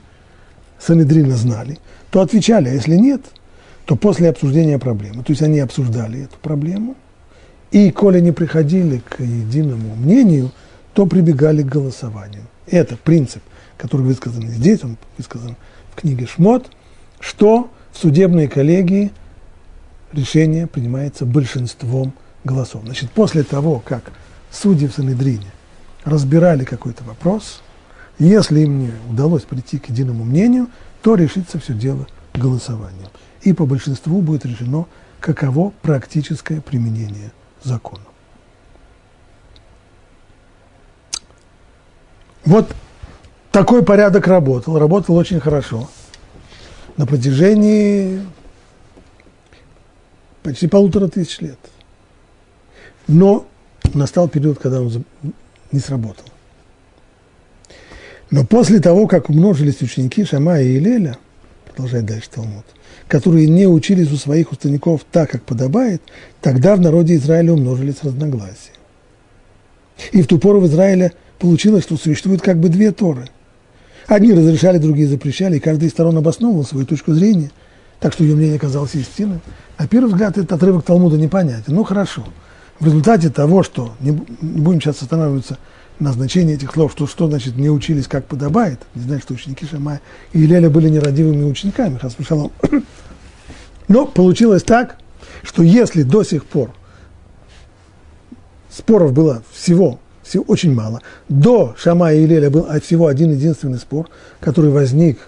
[0.79, 1.79] Санедрина знали,
[2.11, 3.23] то отвечали, а если нет–
[3.85, 6.95] то после обсуждения проблемы, то есть они обсуждали эту проблему,
[7.71, 10.51] и коли не приходили к единому мнению,
[10.95, 12.45] то прибегали к голосованию.
[12.66, 13.42] Это принцип,
[13.83, 15.57] который высказан здесь, он высказан
[15.90, 16.71] в книге Шмот,
[17.18, 19.11] что в судебной коллегии
[20.12, 22.14] решение принимается большинством
[22.45, 22.85] голосов.
[22.85, 24.12] Значит, после того, как
[24.53, 25.51] судьи в Санедрине
[26.05, 27.61] разбирали какой-то вопрос,
[28.21, 30.68] если им не удалось прийти к единому мнению,
[31.03, 33.09] то решится все дело голосованием
[33.40, 34.87] и по большинству будет решено,
[35.18, 37.33] каково практическое применение
[37.64, 38.05] закона.
[42.45, 42.73] Вот
[43.52, 45.88] такой порядок работал, работал очень хорошо
[46.96, 48.20] на протяжении
[50.42, 51.58] почти полутора тысяч лет.
[53.06, 53.46] Но
[53.94, 55.04] настал период, когда он
[55.70, 56.24] не сработал.
[58.30, 61.18] Но после того, как умножились ученики Шамая и Илеля,
[61.66, 62.64] продолжает дальше Талмуд,
[63.06, 66.02] которые не учились у своих учеников так, как подобает,
[66.40, 68.72] тогда в народе Израиля умножились разногласия.
[70.12, 73.28] И в ту пору в Израиле получилось, что существует как бы две Торы.
[74.06, 77.50] Одни разрешали, другие запрещали, и каждый из сторон обосновывал свою точку зрения
[78.02, 79.40] так что ее мнение казалось истинным.
[79.78, 81.72] На первый взгляд этот отрывок Талмуда непонятен.
[81.72, 82.24] Ну хорошо.
[82.80, 85.56] В результате того, что не, будем сейчас останавливаться
[86.00, 89.64] на значении этих слов, что, что значит не учились как подобает, не знаю, что ученики
[89.66, 90.00] Шамая
[90.32, 92.00] и Илеля были нерадивыми учениками,
[93.88, 94.98] Но получилось так,
[95.44, 96.72] что если до сих пор
[98.68, 104.08] споров было всего, всего очень мало, до Шамая и Илеля был всего один единственный спор,
[104.40, 105.18] который возник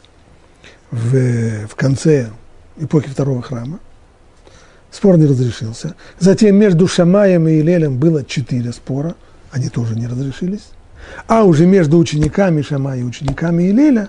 [0.90, 2.30] в, в конце
[2.76, 3.80] эпохи второго храма,
[4.90, 5.94] спор не разрешился.
[6.18, 9.14] Затем между Шамаем и Илелем было четыре спора,
[9.50, 10.68] они тоже не разрешились.
[11.26, 14.08] А уже между учениками Шамая и учениками Илеля,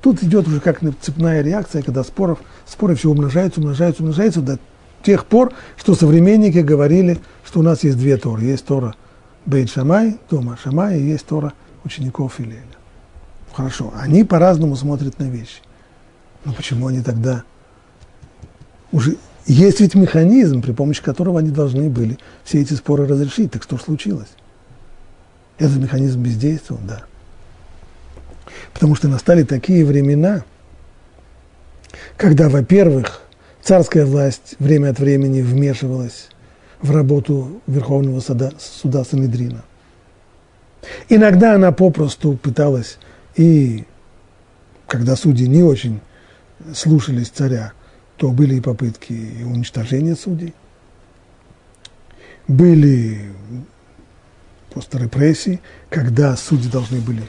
[0.00, 4.58] тут идет уже как цепная реакция, когда споров, споры все умножаются, умножаются, умножаются до
[5.02, 8.44] тех пор, что современники говорили, что у нас есть две Торы.
[8.44, 8.94] Есть Тора
[9.46, 11.52] Бейт Шамай, дома Шамай, и есть Тора
[11.84, 12.62] учеников Илеля.
[13.52, 15.60] Хорошо, они по-разному смотрят на вещи.
[16.44, 17.44] Но почему они тогда
[18.92, 23.50] уже есть ведь механизм, при помощи которого они должны были все эти споры разрешить.
[23.50, 24.28] Так что случилось?
[25.58, 27.04] Этот механизм бездействовал, да.
[28.72, 30.44] Потому что настали такие времена,
[32.16, 33.22] когда, во-первых,
[33.62, 36.28] царская власть время от времени вмешивалась
[36.82, 39.64] в работу Верховного суда, суда Санедрина.
[41.08, 42.98] Иногда она попросту пыталась,
[43.36, 43.84] и
[44.88, 46.00] когда судьи не очень
[46.74, 47.72] слушались царя,
[48.16, 50.54] то были и попытки уничтожения судей,
[52.48, 53.32] были
[54.72, 57.22] просто репрессии, когда судьи должны были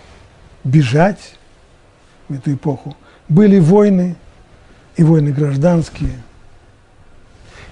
[0.64, 1.36] бежать
[2.28, 2.96] в эту эпоху.
[3.30, 4.16] Были войны,
[4.96, 6.22] и войны гражданские,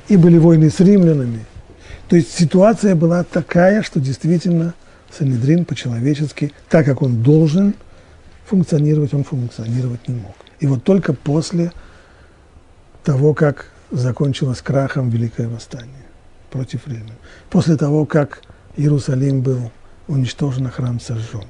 [0.08, 1.46] и были войны с римлянами.
[2.12, 4.74] То есть ситуация была такая, что действительно
[5.17, 7.74] Санедрин по-человечески, так как он должен
[8.45, 10.36] функционировать, он функционировать не мог.
[10.60, 11.71] И вот только после
[13.06, 16.04] того, как закончилось крахом Великое Восстание
[16.50, 17.13] против Рима,
[17.50, 18.41] после того, как
[18.76, 19.71] Иерусалим был
[20.10, 21.45] уничтожен, а храм сожжен.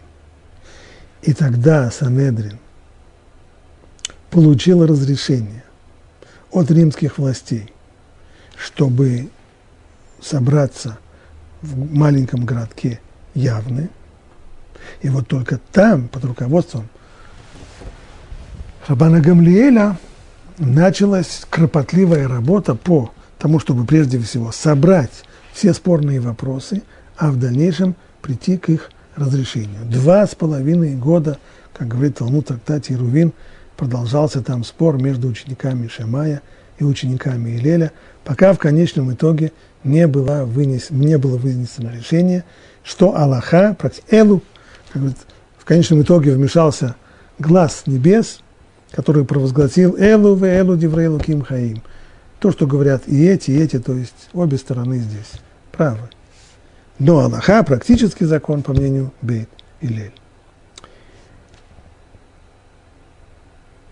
[1.24, 2.60] И тогда Санедрин
[4.30, 5.64] получил разрешение
[6.52, 7.74] от римских властей,
[8.56, 9.32] чтобы
[10.22, 10.98] собраться
[11.62, 13.00] в маленьком городке
[13.34, 13.90] Явны.
[15.02, 16.90] И вот только там, под руководством
[18.88, 19.98] Рабана Гамлиэля,
[20.58, 26.84] началась кропотливая работа по тому, чтобы прежде всего собрать все спорные вопросы,
[27.18, 29.86] а в дальнейшем прийти к их разрешению.
[29.86, 31.38] Два с половиной года,
[31.74, 33.34] как говорит Талмуд трактате Ирувин,
[33.78, 36.42] продолжался там спор между учениками Шамая
[36.78, 37.92] и учениками Илеля,
[38.24, 39.52] пока в конечном итоге
[39.84, 42.44] не было, вынес, не было вынесено решение,
[42.84, 43.76] что Аллаха,
[44.10, 44.42] Элу,
[44.92, 45.20] как говорит,
[45.58, 46.96] в конечном итоге вмешался
[47.40, 48.40] глаз небес–
[48.92, 51.82] который провозгласил «Элу ве элу диврейлу ким хаим».
[52.40, 55.32] То, что говорят и эти, и эти, то есть обе стороны здесь
[55.72, 56.10] правы.
[57.00, 60.14] Но Аллаха, практический закон, по мнению Бейт и Лель.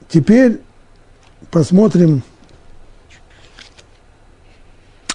[0.10, 0.60] Теперь
[1.52, 2.23] посмотрим,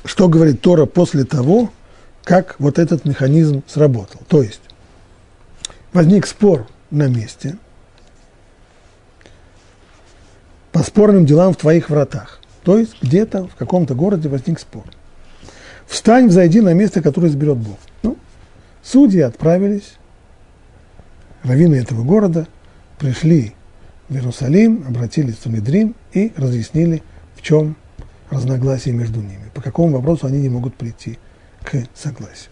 [0.05, 1.71] что говорит Тора после того,
[2.25, 4.21] как вот этот механизм сработал.
[4.29, 4.63] То есть
[5.93, 7.57] возник спор на месте–
[10.75, 12.41] по спорным делам в твоих вратах.
[12.65, 14.83] То есть где-то в каком-то городе возник спор.
[15.87, 17.79] Встань, взойди на место, которое изберет Бог.
[18.03, 18.19] Ну,
[18.83, 19.95] судьи отправились,
[21.45, 22.49] раввины этого города
[22.99, 23.55] пришли
[24.09, 27.05] в Иерусалим, обратились в Санедрин и разъяснили,
[27.37, 27.77] в чем
[28.31, 31.19] разногласие между ними, по какому вопросу они не могут прийти
[31.63, 32.51] к согласию.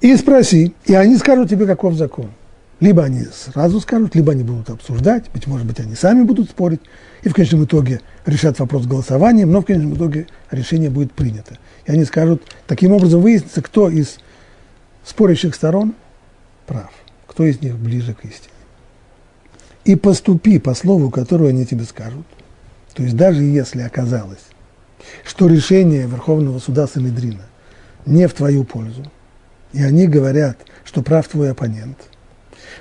[0.00, 2.30] И спроси, и они скажут тебе, каков закон.
[2.80, 6.80] Либо они сразу скажут, либо они будут обсуждать, быть может быть, они сами будут спорить,
[7.22, 11.58] и в конечном итоге решат вопрос голосованием, но в конечном итоге решение будет принято.
[11.84, 14.18] И они скажут, таким образом выяснится, кто из
[15.04, 15.94] спорящих сторон
[16.66, 16.90] прав,
[17.26, 18.54] кто из них ближе к истине.
[19.84, 22.26] И поступи по слову, которое они тебе скажут.
[22.94, 24.46] То есть даже если оказалось,
[25.24, 27.46] что решение Верховного суда Санедрина
[28.06, 29.04] не в твою пользу,
[29.72, 31.98] и они говорят, что прав твой оппонент–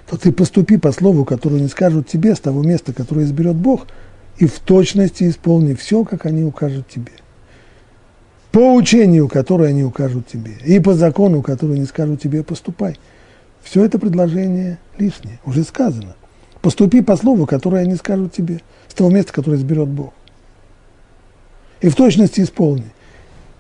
[0.09, 3.87] то ты поступи по слову, которое они скажут тебе с того места, которое изберет Бог,
[4.37, 7.11] и в точности исполни все, как они укажут тебе.
[8.51, 12.97] По учению, которое они укажут тебе, и по закону, который они скажут тебе, поступай.
[13.61, 16.15] Все это предложение лишнее, уже сказано.
[16.61, 20.13] Поступи по слову, которое они скажут тебе, с того места, которое изберет Бог.
[21.81, 22.91] И в точности исполни.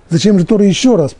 [0.09, 1.15] Зачем же Тора еще раз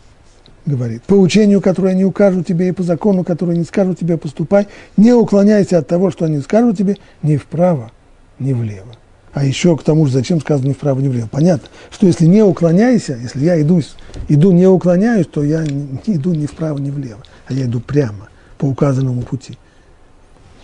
[0.66, 4.68] говорит, по учению, которое они укажут тебе, и по закону, который не скажут тебе, поступай,
[4.98, 7.92] не уклоняйся от того, что они скажут тебе, ни вправо,
[8.40, 8.94] ни влево.
[9.32, 11.30] А еще к тому же, зачем сказано ни вправо, ни влево?
[11.32, 13.82] Понятно, что если не уклоняйся, если я иду,
[14.28, 18.28] иду не уклоняюсь, то я не иду ни вправо, ни влево, а я иду прямо
[18.58, 19.58] по указанному пути.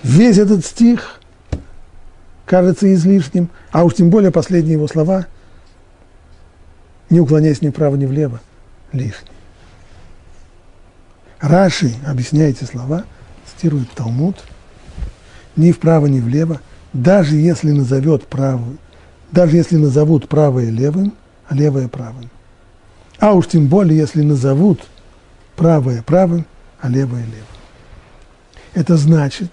[0.04, 1.20] Весь этот стих
[2.46, 5.28] кажется излишним, а уж тем более последние его слова,
[7.10, 8.40] не уклоняясь ни вправо, ни влево,
[8.92, 9.32] лишние.
[11.40, 13.06] Раши, объясняя эти слова,
[13.46, 14.38] цитирует Талмуд,
[15.56, 16.62] ни вправо, ни влево,
[16.94, 18.78] даже если назовет правую,
[19.32, 21.14] даже если назовут правое левым,
[21.48, 22.30] а левое правым.
[23.20, 24.82] А уж тем более, если назовут
[25.56, 26.46] правое правым,
[26.80, 27.46] а левое левым.
[28.74, 29.52] Это значит,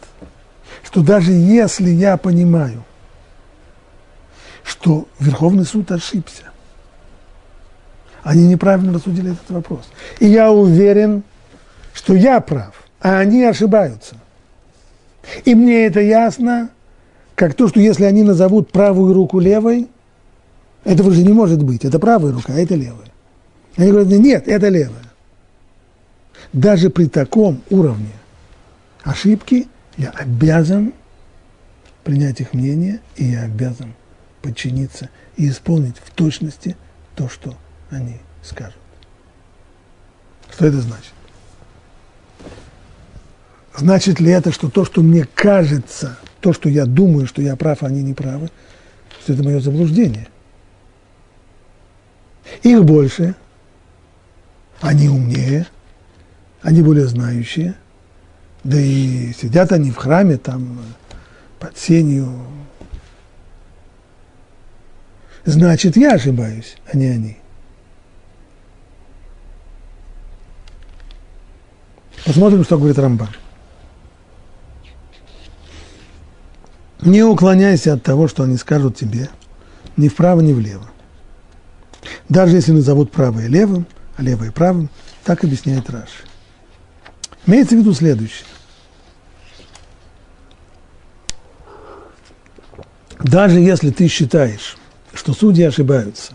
[0.85, 2.85] что даже если я понимаю,
[4.65, 6.45] что Верховный суд ошибся,
[8.23, 9.89] они неправильно рассудили этот вопрос.
[10.21, 11.25] И я уверен,
[11.93, 14.17] что я прав, а они ошибаются.
[15.45, 16.71] И мне это ясно,
[17.35, 19.89] как то, что если они назовут правую руку левой,
[20.85, 23.09] этого же не может быть, это правая рука, а это левая.
[23.77, 25.03] Они говорят, нет, это левая.
[26.53, 28.13] Даже при таком уровне
[29.03, 30.95] ошибки я обязан
[32.05, 33.95] принять их мнение, и я обязан
[34.41, 36.77] подчиниться и исполнить в точности
[37.15, 37.57] то, что
[37.91, 38.77] они скажут.
[40.51, 41.13] Что это значит?
[43.75, 47.83] Значит ли это, что то, что мне кажется, то, что я думаю, что я прав,
[47.83, 48.51] а они не правы,
[49.23, 50.29] что это мое заблуждение?
[52.63, 53.35] Их больше,
[54.81, 55.67] они умнее,
[56.61, 57.77] они более знающие,
[58.65, 60.81] да и сидят они в храме там
[61.59, 62.33] под сенью.
[65.45, 67.39] Значит, я ошибаюсь, а не они.
[72.25, 73.31] Посмотрим, что говорит Рамбан.
[77.01, 79.29] Не уклоняйся от того, что они скажут тебе,
[79.97, 80.89] ни вправо, ни влево.
[82.29, 83.87] Даже если назовут правое левым,
[84.17, 84.89] а левое правым,
[85.25, 86.23] так объясняет Раши.
[87.45, 88.47] Имеется в виду следующее.
[93.23, 94.77] Даже если ты считаешь,
[95.13, 96.35] что судьи ошибаются,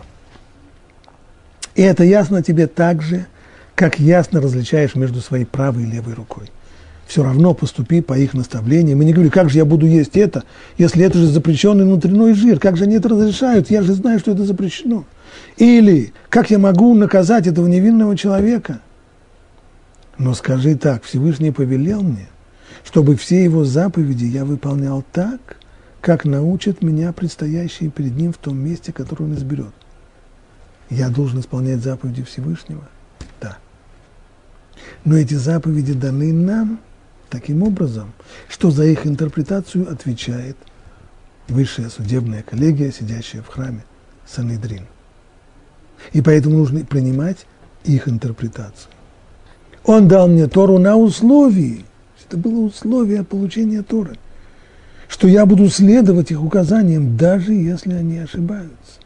[1.74, 3.26] и это ясно тебе так же,
[3.74, 6.50] как ясно различаешь между своей правой и левой рукой
[7.08, 8.98] все равно поступи по их наставлениям.
[8.98, 10.44] Мы не говорим, как же я буду есть это,
[10.76, 14.30] если это же запрещенный внутренний жир, как же они это разрешают, я же знаю, что
[14.30, 15.04] это запрещено.
[15.56, 18.80] Или, как я могу наказать этого невинного человека?
[20.18, 22.28] Но скажи так, Всевышний повелел мне,
[22.84, 25.56] чтобы все его заповеди я выполнял так,
[26.00, 29.72] как научат меня предстоящие перед ним в том месте, которое он изберет.
[30.90, 32.88] Я должен исполнять заповеди Всевышнего?
[33.40, 33.58] Да.
[35.04, 36.80] Но эти заповеди даны нам
[37.28, 38.12] таким образом,
[38.48, 40.56] что за их интерпретацию отвечает
[41.48, 43.84] высшая судебная коллегия, сидящая в храме
[44.26, 44.86] Санедрин.
[46.12, 47.46] И поэтому нужно принимать
[47.84, 48.90] их интерпретацию.
[49.84, 51.84] Он дал мне Тору на условии,
[52.26, 54.18] это было условие получения Торы,
[55.08, 59.00] что я буду следовать их указаниям, даже если они ошибаются.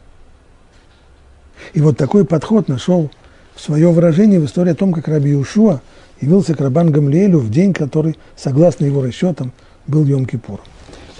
[1.73, 3.09] И вот такой подход нашел
[3.55, 5.81] свое выражение в истории о том, как Раби Ушуа–
[6.23, 9.51] явился к Рабан Гамлиэлю в день, который, согласно его расчетам,
[9.87, 10.59] был Йом-Кипур.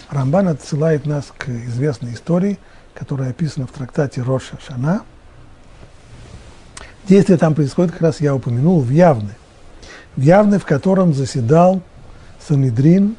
[0.09, 2.57] Рамбан отсылает нас к известной истории,
[2.93, 5.01] которая описана в трактате Роша Шана.
[7.07, 9.35] Действие там происходит, как раз я упомянул, в Явне.
[10.15, 11.81] В Явне, в котором заседал
[12.47, 13.15] Санедрин,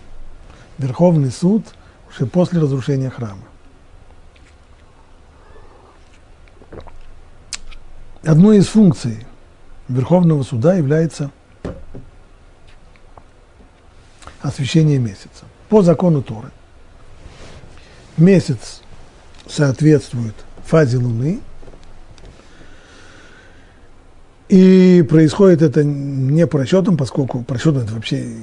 [0.79, 1.65] Верховный суд,
[2.11, 3.43] уже после разрушения храма.
[8.25, 9.27] Одной из функций
[9.89, 11.31] Верховного суда является–
[14.45, 15.47] освещение месяца.
[15.69, 16.51] По закону Торы
[18.17, 18.83] месяц
[19.49, 21.41] соответствует фазе Луны,
[24.49, 28.37] и происходит это не по расчетам, поскольку по расчетам это вообще,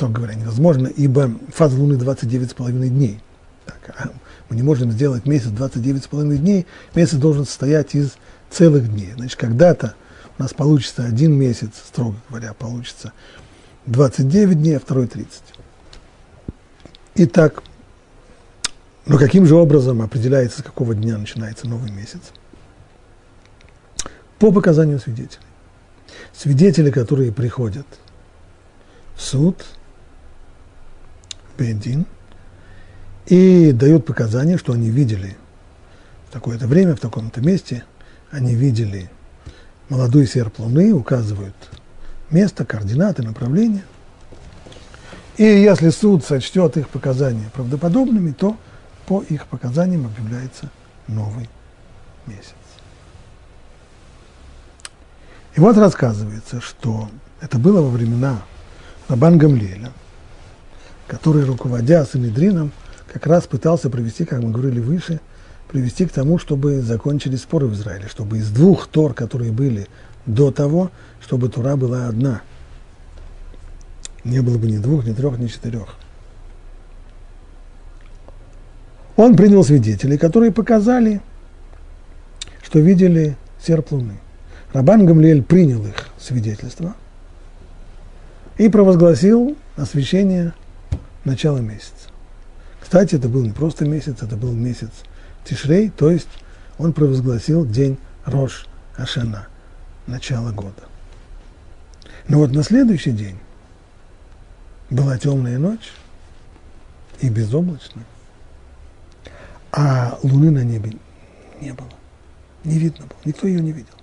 [0.00, 3.20] так говоря, невозможно, ибо фаза Луны 29,5 дней.
[3.66, 4.08] Так, а
[4.48, 8.16] мы не можем сделать месяц 29,5 дней, месяц должен состоять из
[8.48, 9.12] целых дней.
[9.14, 9.94] Значит, когда-то
[10.38, 13.12] у нас получится один месяц, строго говоря, получится
[13.84, 15.42] 29 дней, а второй 30.
[17.16, 17.62] Итак,
[19.04, 22.22] но каким же образом определяется, с какого дня начинается новый месяц?
[24.38, 25.44] По показанию свидетелей.
[26.32, 27.86] Свидетели, которые приходят
[29.14, 29.62] в суд,
[31.60, 32.06] в Бендин,
[33.26, 35.36] и дают показания, что они видели
[36.28, 37.84] в такое-то время, в таком-то месте,
[38.30, 39.10] они видели
[39.88, 41.54] молодой серп Луны указывают
[42.30, 43.84] место, координаты, направление.
[45.36, 48.56] И если суд сочтет их показания правдоподобными, то
[49.06, 50.70] по их показаниям объявляется
[51.08, 51.48] новый
[52.26, 52.54] месяц.
[55.56, 57.08] И вот рассказывается, что
[57.40, 58.42] это было во времена
[59.08, 59.92] Рабан Гамлеля,
[61.10, 62.70] который, руководя Санедрином,
[63.12, 65.20] как раз пытался привести, как мы говорили выше,
[65.68, 69.88] привести к тому, чтобы закончились споры в Израиле, чтобы из двух Тор, которые были
[70.24, 72.42] до того, чтобы Тура была одна.
[74.22, 75.96] Не было бы ни двух, ни трех, ни четырех.
[79.16, 81.20] Он принял свидетелей, которые показали,
[82.62, 84.20] что видели серп луны.
[84.72, 86.94] Рабан Гамлиэль принял их свидетельство
[88.58, 90.54] и провозгласил освящение
[91.24, 92.08] начала месяца.
[92.80, 94.90] Кстати, это был не просто месяц, это был месяц
[95.44, 96.28] Тишрей, то есть
[96.78, 98.66] он провозгласил день Рош
[98.96, 99.48] Ашана,
[100.06, 100.84] начало года.
[102.28, 103.38] Но вот на следующий день
[104.88, 105.92] была темная ночь
[107.20, 108.04] и безоблачная,
[109.72, 110.96] а луны на небе
[111.60, 111.90] не было,
[112.64, 113.94] не видно было, никто ее не видел.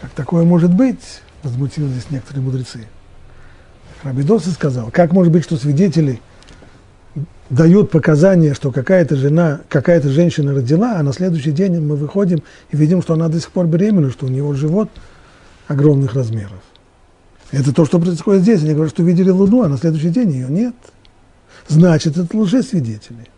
[0.00, 1.22] Как такое может быть?
[1.42, 2.86] Возмутились некоторые мудрецы.
[4.04, 6.20] Рабидосы сказал, как может быть, что свидетели
[7.50, 12.76] дают показания, что какая-то жена, какая-то женщина родила, а на следующий день мы выходим и
[12.76, 14.90] видим, что она до сих пор беременна, что у него живот
[15.66, 16.62] огромных размеров.
[17.50, 18.62] Это то, что происходит здесь.
[18.62, 20.74] Они говорят, что видели Луну, а на следующий день ее нет.
[21.68, 23.28] Значит, это лжесвидетели.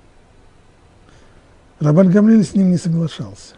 [1.81, 3.55] Рабан Гамлиль с ним не соглашался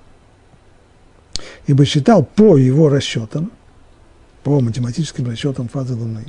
[1.68, 3.52] ибо считал по его расчетам,
[4.42, 6.24] по математическим расчетам фазы Луны,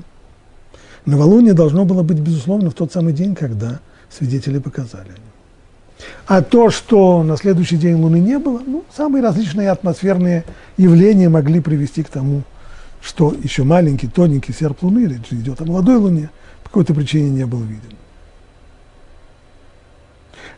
[1.05, 3.79] новолуние должно было быть, безусловно, в тот самый день, когда
[4.09, 5.11] свидетели показали.
[6.27, 10.45] А то, что на следующий день Луны не было, ну, самые различные атмосферные
[10.77, 12.43] явления могли привести к тому,
[13.01, 16.29] что еще маленький, тоненький серп Луны, речь идет о молодой Луне,
[16.63, 17.95] по какой-то причине не был виден.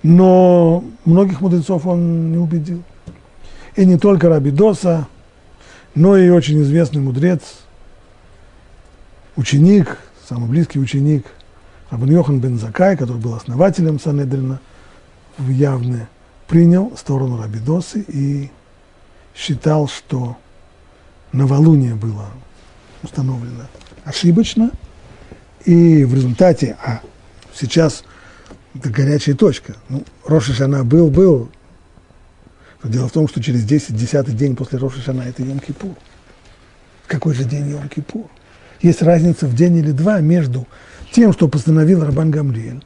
[0.04, 2.84] Но многих мудрецов он не убедил.
[3.76, 5.08] И не только Рабидоса,
[5.96, 7.42] но и очень известный мудрец,
[9.36, 9.98] ученик,
[10.32, 11.26] самый близкий ученик
[11.90, 14.62] Рабан Йохан бен Закай, который был основателем Санедрина
[15.38, 16.08] в Явне,
[16.48, 18.50] принял сторону Рабидосы и
[19.36, 20.38] считал, что
[21.34, 22.28] новолуние было
[23.04, 23.66] установлено
[24.06, 24.72] ошибочно,
[25.66, 27.02] и в результате, а
[27.54, 28.06] сейчас
[28.74, 31.50] это горячая точка, ну, Рошиш она был, был,
[32.86, 35.96] Дело в том, что через 10, 10 день после Роша Шана это Йом-Кипур.
[37.06, 38.28] Какой же день Йом-Кипур?
[38.82, 40.68] Есть разница в день или два между
[41.12, 42.84] тем, что постановил Рабан Гамлиэль,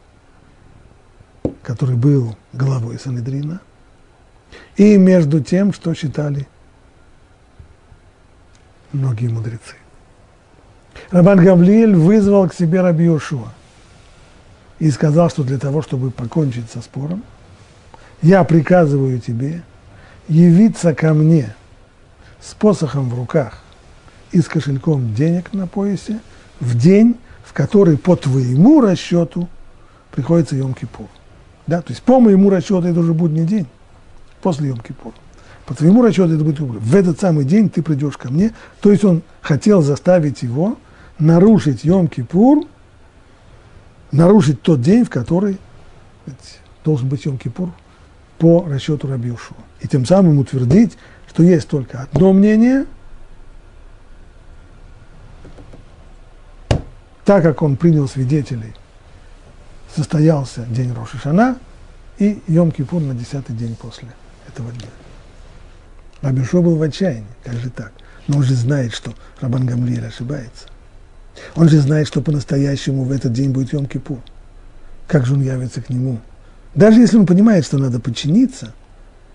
[1.64, 3.62] который был главой Санедрина,
[4.78, 6.48] и между тем, что считали
[8.92, 9.76] многие мудрецы.
[11.12, 13.10] Рабан Гамлиэль вызвал к себе Раби
[14.80, 17.24] и сказал, что для того, чтобы покончить со спором,
[18.22, 19.62] я приказываю тебе–
[20.28, 21.56] явиться ко мне
[22.42, 23.62] с посохом в руках
[24.36, 26.20] и с кошельком денег на поясе
[26.60, 27.16] в день,
[27.46, 29.48] в который по твоему расчету
[30.12, 31.08] приходится Йом-Кипур.
[31.68, 33.66] Да, то есть по моему расчету это уже будний день,
[34.42, 35.14] после Йом-Кипур.
[35.66, 38.52] По твоему расчету это будет в этот самый день ты придешь ко мне.
[38.82, 40.78] То есть он хотел заставить его
[41.18, 42.68] нарушить Йом-Кипур,
[44.12, 45.60] нарушить тот день, в который
[46.84, 47.70] должен быть Йом-Кипур
[48.38, 49.56] по расчету Рабиушу.
[49.80, 50.98] И тем самым утвердить,
[51.30, 52.86] что есть только одно мнение,
[57.26, 58.74] так как он принял свидетелей,
[59.94, 61.58] состоялся день Рошишана
[62.20, 64.10] и Йом-Кипур на десятый день после
[64.48, 64.90] этого дня.
[66.22, 67.92] Рабишо был в отчаянии, как же так?
[68.28, 70.68] Но он же знает, что Рабан Гамлиэль ошибается.
[71.56, 74.20] Он же знает, что по-настоящему в этот день будет Йом-Кипур.
[75.08, 76.20] Как же он явится к нему?
[76.74, 78.74] Даже если он понимает, что надо подчиниться,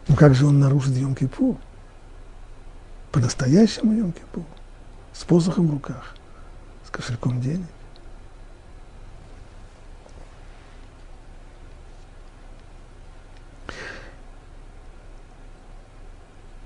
[0.09, 1.57] ну как же он нарушит Йом-Кипур?
[3.13, 4.45] По-настоящему Йом-Кипур.
[5.13, 6.15] С посохом в руках,
[6.87, 7.67] с кошельком денег.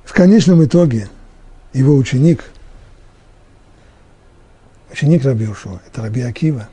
[0.04, 1.08] В конечном итоге
[1.72, 2.44] его ученик,
[4.92, 6.68] ученик Раби Ушуа, это Раби Акива,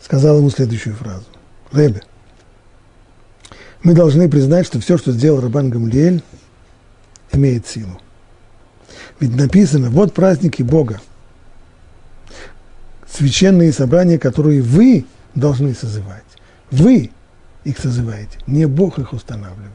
[0.00, 1.26] сказал ему следующую фразу.
[1.72, 2.02] Ребе,
[3.82, 6.22] мы должны признать, что все, что сделал Рабан Гамлиэль,
[7.32, 8.00] имеет силу.
[9.20, 11.00] Ведь написано, вот праздники Бога,
[13.10, 15.04] священные собрания, которые вы
[15.34, 16.22] должны созывать.
[16.70, 17.10] Вы
[17.64, 19.72] их созываете, не Бог их устанавливает.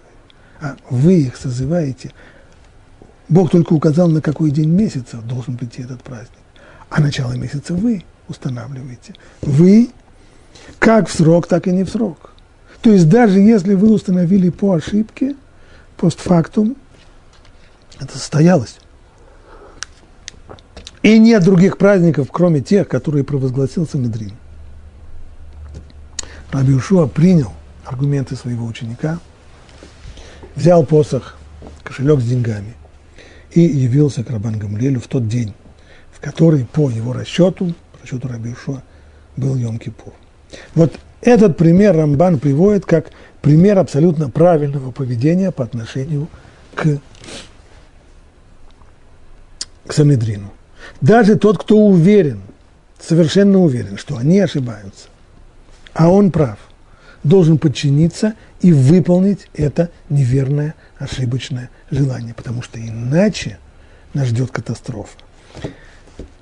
[0.64, 2.14] А вы их созываете.
[3.28, 6.39] Бог только указал, на какой день месяца должен прийти этот праздник.
[6.89, 9.14] А начало месяца вы устанавливаете.
[9.41, 9.89] Вы
[10.80, 12.32] как в срок, так и не в срок.
[12.82, 15.36] То есть даже если вы установили по ошибке,
[15.97, 16.78] постфактум,
[17.99, 18.78] это состоялось.
[21.01, 24.32] И нет других праздников, кроме тех, которые провозгласил Санедрин.
[26.51, 27.51] Раби Ушуа принял
[27.84, 29.20] аргументы своего ученика,
[30.56, 31.36] взял посох,
[31.84, 32.74] кошелек с деньгами
[33.51, 35.54] и явился к Рабан Гамлелю в тот день,
[36.12, 38.82] в который по его расчету, по расчету Раби Ушуа,
[39.38, 40.14] был Йом-Кипур.
[40.76, 46.28] Вот этот пример Рамбан приводит как пример абсолютно правильного поведения по отношению
[46.76, 46.99] к,
[49.88, 50.51] к Санедрину.
[51.01, 52.41] Даже тот, кто уверен,
[52.99, 55.08] совершенно уверен, что они ошибаются,
[55.93, 56.58] а он прав,
[57.24, 63.57] должен подчиниться и выполнить это неверное, ошибочное желание, потому что иначе
[64.13, 65.17] нас ждет катастрофа.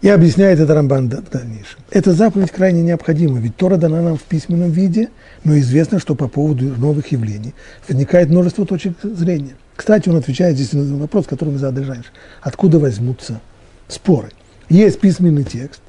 [0.02, 1.80] И объясняет это Рамбан в дальнейшем.
[1.92, 5.10] Эта заповедь крайне необходима, ведь Тора дана нам в письменном виде,
[5.44, 7.54] но известно, что по поводу новых явлений
[7.88, 9.56] возникает множество точек зрения.
[9.76, 12.10] Кстати, он отвечает здесь на вопрос, который мы задали раньше.
[12.42, 13.42] Откуда возьмутся
[13.88, 14.32] споры?
[14.70, 15.82] Есть письменный текст,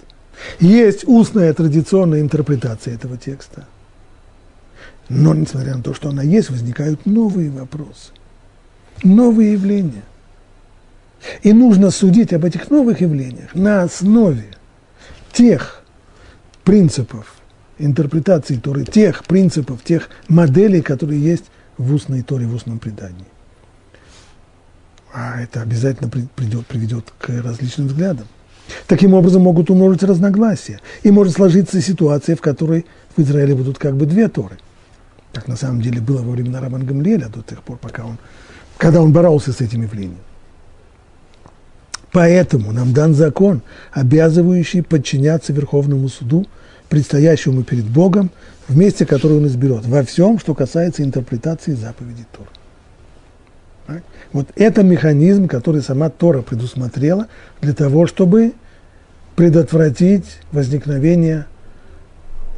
[0.60, 3.66] есть устная традиционная интерпретация этого текста.
[5.14, 8.12] Но, несмотря на то, что она есть, возникают новые вопросы,
[9.02, 10.04] новые явления.
[11.42, 14.46] И нужно судить об этих новых явлениях на основе
[15.32, 15.82] тех
[16.64, 17.34] принципов
[17.78, 21.44] интерпретации Торы, тех принципов, тех моделей, которые есть
[21.76, 23.26] в устной Торе, в устном предании.
[25.12, 28.26] А это обязательно придет, приведет к различным взглядам.
[28.86, 30.80] Таким образом могут умножить разногласия.
[31.02, 34.56] И может сложиться ситуация, в которой в Израиле будут как бы две Торы.
[35.32, 38.18] Так на самом деле было во времена Раман Гамлеля до тех пор, пока он,
[38.76, 40.20] когда он боролся с этим явлением.
[42.12, 43.62] Поэтому нам дан закон,
[43.92, 46.46] обязывающий подчиняться Верховному суду,
[46.90, 48.30] предстоящему перед Богом,
[48.68, 54.02] в месте, которое он изберет, во всем, что касается интерпретации заповедей Тора.
[54.32, 57.28] Вот это механизм, который сама Тора предусмотрела
[57.60, 58.52] для того, чтобы
[59.34, 61.46] предотвратить возникновение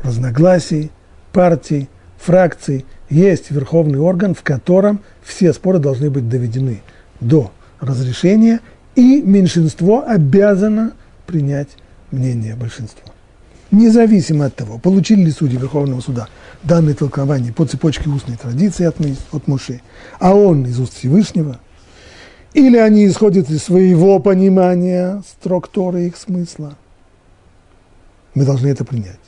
[0.03, 0.91] разногласий,
[1.33, 1.89] партий,
[2.25, 2.87] фракций.
[3.11, 6.83] Есть верховный орган, в котором все споры должны быть доведены
[7.20, 8.61] до разрешения,
[8.97, 10.93] и меньшинство обязано
[11.27, 11.68] принять
[12.11, 13.12] мнение большинства.
[13.70, 16.29] Независимо от того, получили ли судьи Верховного суда
[16.62, 18.97] данное толкование по цепочке устной традиции от,
[19.33, 19.83] от Муши,
[20.20, 21.59] а он из уст Всевышнего,
[22.53, 26.77] или они исходят из своего понимания и их смысла.
[28.35, 29.24] Мы должны это принять.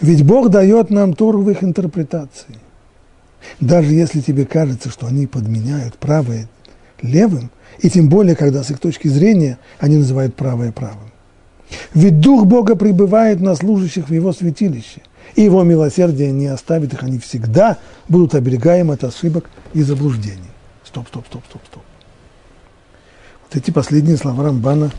[0.00, 2.56] Ведь Бог дает нам Тору в их интерпретации.
[3.60, 6.48] Даже если тебе кажется, что они подменяют правое
[7.00, 7.50] левым,
[7.80, 11.12] и тем более, когда с их точки зрения они называют правое правым.
[11.94, 15.02] Ведь Дух Бога пребывает на служащих в Его святилище,
[15.36, 20.50] и Его милосердие не оставит их, они всегда будут оберегаемы от ошибок и заблуждений.
[20.84, 21.82] Стоп, стоп, стоп, стоп, стоп.
[23.44, 24.90] Вот эти последние слова Рамбана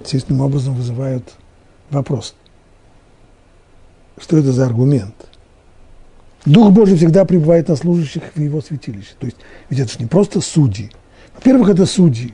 [0.00, 1.34] естественным образом вызывают
[1.90, 2.34] вопрос.
[4.22, 5.14] Что это за аргумент?
[6.44, 9.14] Дух Божий всегда пребывает на служащих в его святилище.
[9.18, 10.92] То есть, ведь это же не просто судьи.
[11.34, 12.32] Во-первых, это судьи.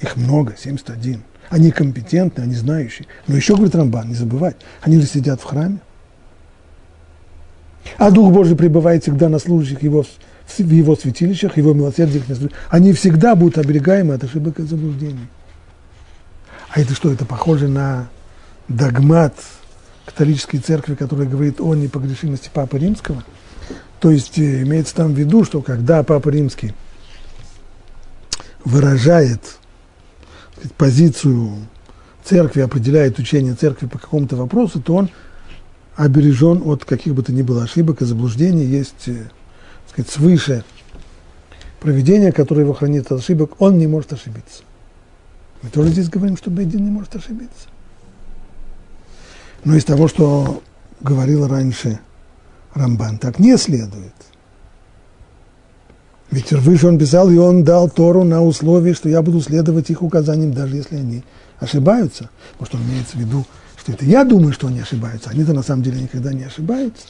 [0.00, 1.22] Их много, 71.
[1.50, 3.08] Они компетентны, они знающие.
[3.26, 5.78] Но еще, говорит Рамбан, не забывать, они же сидят в храме.
[7.96, 12.24] А Дух Божий пребывает всегда на служащих его, в его святилищах, его милосердиях.
[12.68, 15.26] Они всегда будут оберегаемы от ошибок и заблуждений.
[16.70, 18.08] А это что, это похоже на
[18.68, 19.34] догмат
[20.08, 23.24] католической церкви, которая говорит о непогрешимости Папы Римского?
[24.00, 26.74] То есть э, имеется там в виду, что когда Папа Римский
[28.64, 29.58] выражает
[30.54, 31.52] сказать, позицию
[32.24, 35.10] церкви, определяет учение церкви по какому-то вопросу, то он
[35.96, 38.64] обережен от каких бы то ни было ошибок и заблуждений.
[38.64, 39.28] Есть э,
[39.90, 40.64] сказать, свыше
[41.80, 44.62] проведение, которое его хранит от ошибок, он не может ошибиться.
[45.62, 47.68] Мы тоже здесь говорим, что Бейдин не может ошибиться.
[49.64, 50.62] Но из того, что
[51.00, 52.00] говорил раньше
[52.74, 54.14] Рамбан, так не следует.
[56.30, 60.02] Ведь выше он писал, и он дал Тору на условие, что я буду следовать их
[60.02, 61.24] указаниям, даже если они
[61.58, 62.28] ошибаются.
[62.58, 63.46] Может, он имеется в виду,
[63.78, 65.30] что это я думаю, что они ошибаются.
[65.30, 67.08] Они-то на самом деле никогда не ошибаются.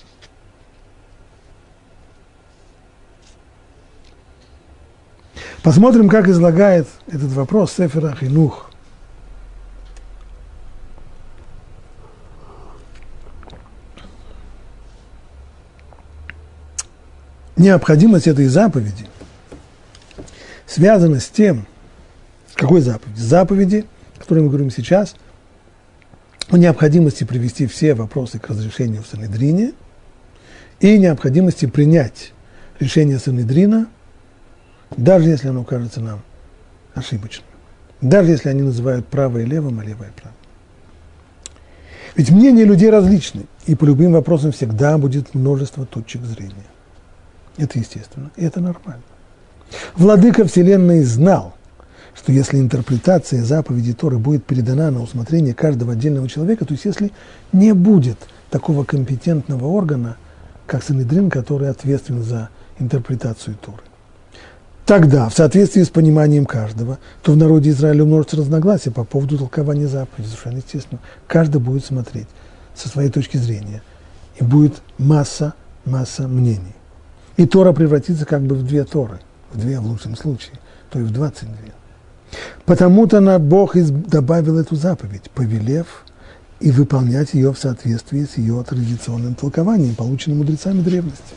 [5.63, 8.68] Посмотрим, как излагает этот вопрос Сефера Хинух.
[17.59, 19.07] Необходимость этой заповеди
[20.67, 21.67] связана с тем,
[22.55, 23.19] какой заповеди?
[23.19, 23.87] Заповеди,
[24.17, 25.15] о которой мы говорим сейчас,
[26.51, 29.73] о необходимости привести все вопросы к разрешению в Санедрине
[30.81, 32.33] и необходимости принять
[32.81, 33.89] решение Санедрина,
[34.97, 36.23] даже если оно кажется нам
[36.95, 37.47] ошибочным,
[38.01, 40.37] даже если они называют правое левым, а левое правым.
[42.17, 46.67] Ведь мнения людей различны, и по любым вопросам всегда будет множество точек зрения.
[47.59, 49.03] Это естественно, и это нормально.
[49.97, 51.55] Владыка Вселенной знал,
[52.15, 57.13] что если интерпретация заповеди Торы будет передана на усмотрение каждого отдельного человека, то есть если
[57.53, 58.19] не будет
[58.51, 60.17] такого компетентного органа,
[60.67, 62.49] как Санедрин, который ответственен за
[62.79, 63.83] интерпретацию Торы,
[64.87, 69.87] тогда, в соответствии с пониманием каждого, то в народе Израиля множество разногласий по поводу толкования
[69.87, 70.31] заповедей.
[70.31, 71.01] Совершенно естественно.
[71.27, 72.29] Каждый будет смотреть
[72.75, 73.83] со своей точки зрения.
[74.41, 75.55] И будет масса,
[75.85, 76.78] масса мнений.
[77.39, 79.21] И Тора превратится как бы в две Торы.
[79.53, 80.59] В две в лучшем случае,
[80.91, 81.73] то и в двадцать две.
[82.67, 86.05] Потому-то на Бог добавил эту заповедь, повелев
[86.61, 91.35] и выполнять ее в соответствии с ее традиционным толкованием, полученным мудрецами древности.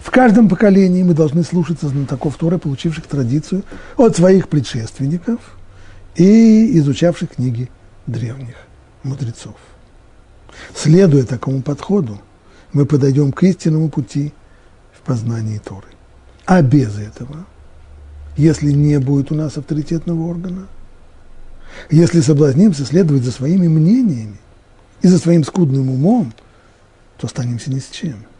[0.00, 3.62] В каждом поколении мы должны слушаться знатоков Торы, получивших традицию
[3.96, 5.56] от своих предшественников
[6.16, 7.70] и изучавших книги
[8.06, 8.56] древних
[9.04, 9.54] мудрецов.
[10.74, 12.20] Следуя такому подходу,
[12.72, 14.32] мы подойдем к истинному пути
[14.92, 15.86] в познании Торы.
[16.46, 17.46] А без этого,
[18.36, 20.66] если не будет у нас авторитетного органа,
[21.90, 24.36] если соблазнимся следовать за своими мнениями
[25.00, 26.32] и за своим скудным умом,
[27.18, 28.16] то останемся ни с чем–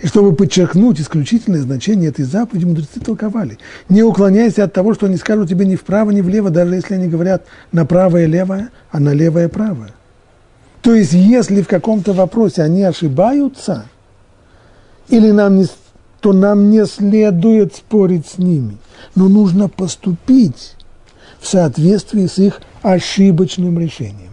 [0.00, 3.58] и чтобы подчеркнуть исключительное значение этой заповеди, мудрецы толковали.
[3.88, 7.08] Не уклоняйся от того, что они скажут тебе ни вправо, ни влево, даже если они
[7.08, 9.94] говорят на правое левое, а на левое правое.
[10.82, 13.86] То есть, если в каком-то вопросе они ошибаются,
[15.08, 15.66] или нам не,
[16.20, 18.78] то нам не следует спорить с ними,
[19.14, 20.74] но нужно поступить
[21.38, 24.32] в соответствии с их ошибочным решением.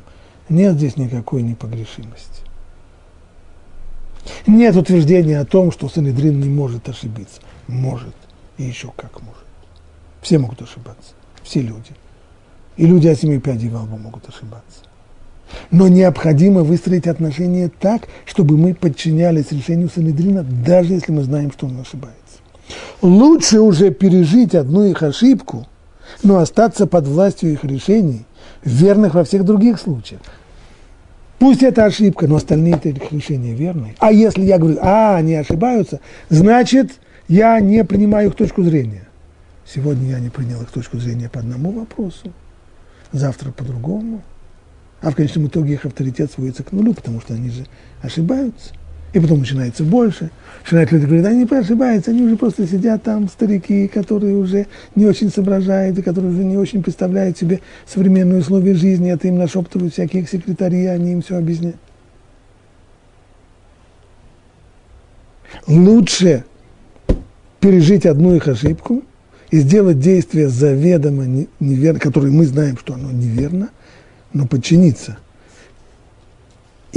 [0.50, 2.28] Нет здесь никакой непогрешимости.
[4.46, 7.42] Нет утверждения о том, что Санедрин не может ошибиться.
[7.68, 8.16] Может.
[8.58, 9.44] И еще как может.
[10.22, 11.14] Все могут ошибаться.
[11.44, 11.96] Все люди.
[12.76, 14.87] И люди о семи пядей во лбу могут ошибаться.
[15.72, 21.68] Но необходимо выстроить отношения так, чтобы мы подчинялись решению Санедрина, даже если мы знаем, что
[21.68, 22.18] он ошибается.
[23.02, 25.68] Лучше уже пережить одну их ошибку,
[26.24, 28.26] но остаться под властью их решений,
[28.64, 30.22] верных во всех других случаях.
[31.40, 33.96] Пусть это ошибка, но остальные их решения верные.
[34.00, 36.94] А если я говорю, а, они ошибаются, значит,
[37.28, 39.08] я не принимаю их точку зрения.
[39.66, 42.32] Сегодня я не принял их точку зрения по одному вопросу,
[43.12, 44.24] завтра по другому.
[45.02, 47.66] А в конечном итоге их авторитет сводится к нулю, потому что они же
[48.02, 48.74] ошибаются.
[49.14, 50.32] И потом начинается больше.
[50.64, 55.32] Начинают люди говорить, они ошибаются, они уже просто сидят там, старики, которые уже не очень
[55.32, 60.30] соображают, и которые уже не очень представляют себе современные условия жизни, это им нашептывают всяких
[60.30, 61.78] секретарей, они им все объясняют.
[65.68, 66.44] Лучше
[67.60, 69.04] пережить одну их ошибку
[69.52, 71.26] и сделать действие заведомо
[71.60, 73.70] неверно, которое мы знаем, что оно неверно,
[74.38, 75.18] но подчиниться–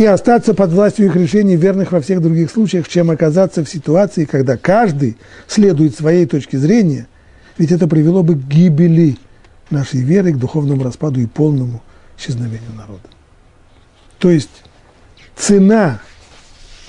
[0.00, 4.24] и остаться под властью их решений, верных во всех других случаях, чем оказаться в ситуации,
[4.24, 7.06] когда каждый следует своей точке зрения,
[7.58, 9.18] ведь это привело бы к гибели
[9.68, 11.82] нашей веры, к духовному распаду и полному
[12.16, 13.08] исчезновению народа.
[14.18, 14.62] То есть
[15.36, 16.00] цена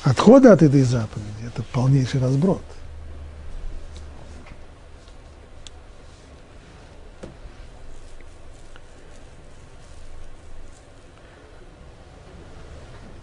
[0.03, 2.61] отхода от этой заповеди– это полнейший разброд.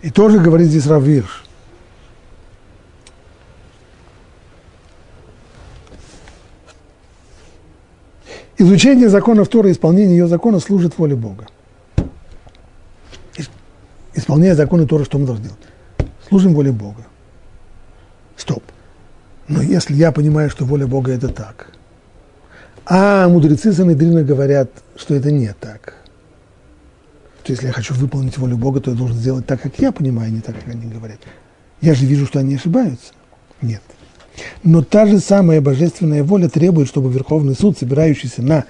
[0.08, 1.44] И тоже говорит здесь Равирш.
[8.56, 11.46] Изучение законов Торы, исполнение ее закона служит воле Бога.
[14.14, 15.60] Исполняя законы Торы, что мы должны делать?
[16.26, 17.04] Служим воле Бога.
[18.34, 18.62] Стоп.
[19.46, 21.74] Но если я понимаю, что воля Бога это так,
[22.86, 25.97] а мудрецы Санедрина говорят, что это не так,
[27.48, 30.28] что если я хочу выполнить волю Бога, то я должен сделать так, как я понимаю,
[30.28, 31.18] а не так, как они говорят.
[31.80, 33.14] Я же вижу, что они ошибаются.
[33.62, 33.80] Нет.
[34.62, 38.66] Но та же самая божественная воля требует, чтобы Верховный суд, собирающийся на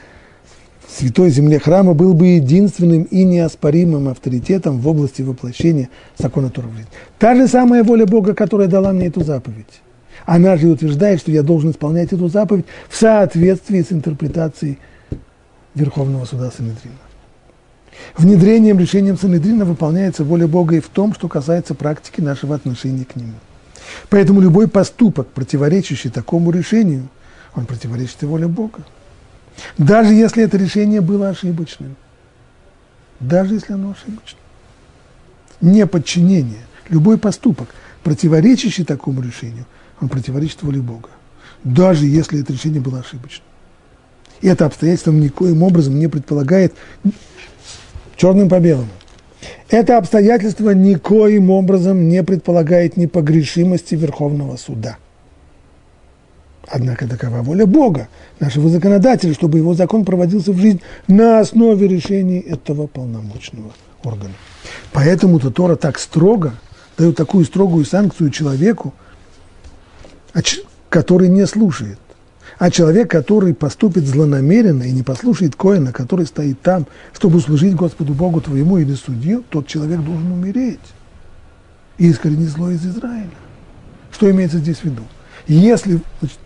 [0.89, 6.69] святой земле храма, был бы единственным и неоспоримым авторитетом в области воплощения закона Торы.
[7.19, 9.83] Та же самая воля Бога, которая дала мне эту заповедь.
[10.25, 14.79] Она же утверждает, что я должен исполнять эту заповедь в соответствии с интерпретацией
[15.75, 17.08] Верховного суда Санедрина.
[18.17, 23.17] Внедрением решением Санедрина выполняется воля Бога и в том, что касается практики нашего отношения к
[23.17, 23.35] Нему.
[24.09, 27.09] Поэтому любой поступок, противоречащий такому решению,
[27.55, 28.85] он противоречит воле Бога.
[29.77, 31.97] Даже если это решение было ошибочным.
[33.21, 34.41] Даже если оно ошибочное.
[35.61, 37.69] Неподчинение, любой поступок,
[38.05, 39.67] противоречащий такому решению,
[40.01, 41.09] он противоречит воле Бога.
[41.65, 43.45] Даже если это решение было ошибочным.
[44.41, 46.75] И это обстоятельство никоим образом не предполагает
[48.19, 48.89] черным по белому.
[49.71, 54.99] Это обстоятельство никоим образом не предполагает непогрешимости Верховного Суда.
[56.67, 58.09] Однако такова воля Бога,
[58.41, 63.73] нашего законодателя, чтобы его закон проводился в жизнь на основе решений этого полномочного
[64.05, 64.35] органа.
[64.93, 66.53] Поэтому-то Тора так строго
[66.99, 68.93] дает такую строгую санкцию человеку,
[70.91, 71.99] который не слушает.
[72.59, 78.15] А человек, который поступит злонамеренно и не послушает Коина, который стоит там, чтобы служить Господу
[78.15, 80.81] Богу твоему или судью, тот человек должен умереть
[81.99, 83.31] и искоренить зло из Израиля.
[84.11, 85.03] Что имеется здесь в виду?
[85.47, 86.39] Если значит,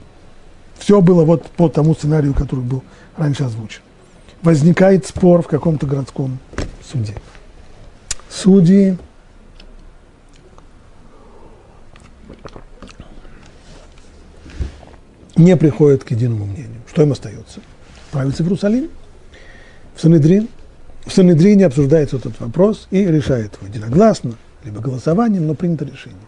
[0.78, 2.82] все было вот по тому сценарию, который был
[3.16, 3.80] раньше озвучен,
[4.42, 6.38] возникает спор в каком-то городском
[6.84, 7.14] суде.
[8.28, 8.98] Судьи
[15.37, 16.80] не приходят к единому мнению.
[16.89, 17.61] Что им остается?
[18.11, 18.91] Правиться в Иерусалим,
[19.95, 20.49] в Санедрин.
[21.05, 26.20] В Санедрине обсуждается этот вопрос и решает его единогласно, либо голосованием, но принято решение.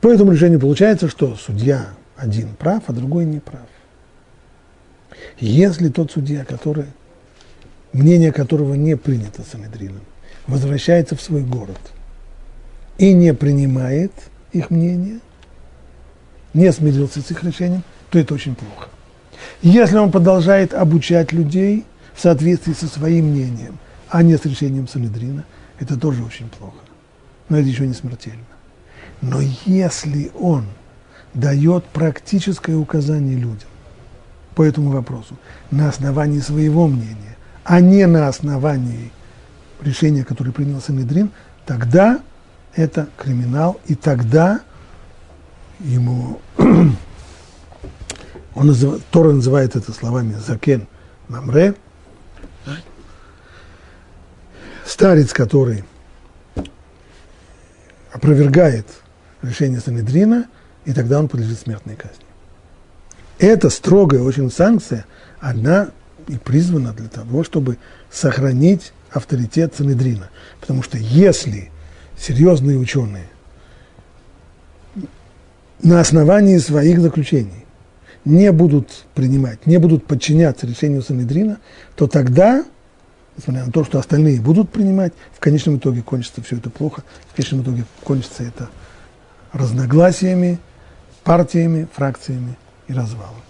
[0.00, 3.66] По этому решению получается, что судья один прав, а другой не прав.
[5.40, 6.86] Если тот судья, который,
[7.92, 10.02] мнение которого не принято Санедрином,
[10.46, 11.80] возвращается в свой город
[12.98, 14.12] и не принимает
[14.52, 15.18] их мнение–
[16.54, 18.88] не смирился с их решением, то это очень плохо.
[19.60, 21.84] Если он продолжает обучать людей
[22.14, 23.78] в соответствии со своим мнением,
[24.08, 25.44] а не с решением Санедрина,
[25.78, 26.76] это тоже очень плохо.
[27.48, 28.44] Но это еще не смертельно.
[29.20, 30.66] Но если он
[31.34, 33.68] дает практическое указание людям
[34.54, 35.36] по этому вопросу
[35.70, 39.10] на основании своего мнения, а не на основании
[39.82, 41.30] решения, которое принял Санедрин,
[41.66, 42.20] тогда
[42.76, 44.60] это криминал, и тогда
[45.80, 46.96] ему, он
[48.66, 50.86] называет, Тора называет это словами «закен
[51.28, 51.74] мамре»,
[54.84, 55.84] старец, который
[58.12, 58.86] опровергает
[59.42, 60.46] решение Санедрина,
[60.84, 62.24] и тогда он подлежит смертной казни.
[63.38, 65.06] Это строгая очень санкция,
[65.40, 65.90] она
[66.28, 67.78] и призвана для того, чтобы
[68.10, 70.30] сохранить авторитет Санедрина.
[70.60, 71.70] Потому что если
[72.16, 73.28] серьезные ученые
[75.84, 77.66] на основании своих заключений
[78.24, 81.58] не будут принимать, не будут подчиняться решению Санедрина,
[81.94, 82.64] то тогда,
[83.36, 87.36] несмотря на то, что остальные будут принимать, в конечном итоге кончится все это плохо, в
[87.36, 88.70] конечном итоге кончится это
[89.52, 90.58] разногласиями,
[91.22, 92.56] партиями, фракциями
[92.88, 93.42] и развалом.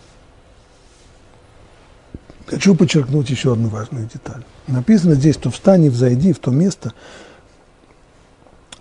[2.46, 4.42] Хочу подчеркнуть еще одну важную деталь.
[4.66, 6.92] Написано здесь, что встань и взойди в то место,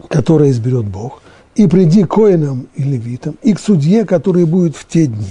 [0.09, 1.21] которое изберет Бог–
[1.55, 5.27] и приди к коинам и левитам, и к судье, который будет в те дни.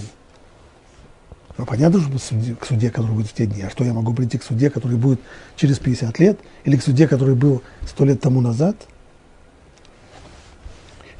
[1.58, 2.10] Ну, понятно, что
[2.56, 3.62] к судье, который будет в те дни.
[3.62, 5.20] А что я могу прийти к судье, который будет
[5.56, 8.76] через 50 лет, или к судье, который был сто лет тому назад?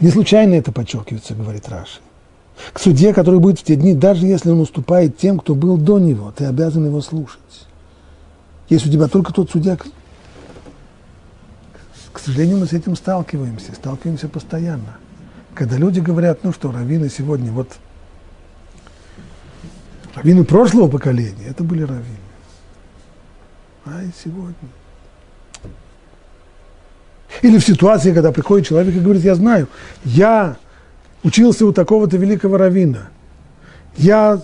[0.01, 2.01] Не случайно это подчеркивается, говорит Раши.
[2.73, 5.99] К судье, который будет в те дни, даже если он уступает тем, кто был до
[5.99, 7.41] него, ты обязан его слушать.
[8.69, 9.77] Если у тебя только тот судья,
[12.13, 14.97] к сожалению, мы с этим сталкиваемся, сталкиваемся постоянно.
[15.55, 17.77] Когда люди говорят, ну что, раввины сегодня, вот
[20.15, 22.17] раввины прошлого поколения, это были раввины.
[23.85, 24.55] А и сегодня.
[27.41, 29.69] Или в ситуации, когда приходит человек и говорит, я знаю,
[30.05, 30.57] я
[31.23, 33.09] учился у такого-то великого раввина,
[33.97, 34.41] я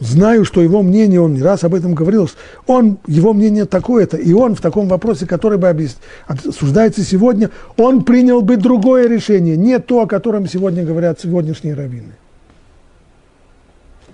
[0.00, 2.28] знаю, что его мнение, он не раз об этом говорил,
[2.66, 5.88] он, его мнение такое-то, и он в таком вопросе, который бы
[6.26, 12.14] обсуждается сегодня, он принял бы другое решение, не то, о котором сегодня говорят сегодняшние раввины.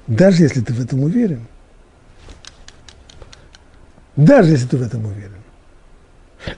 [0.06, 1.46] Даже если ты в этом уверен,
[4.16, 5.30] даже если ты в этом уверен,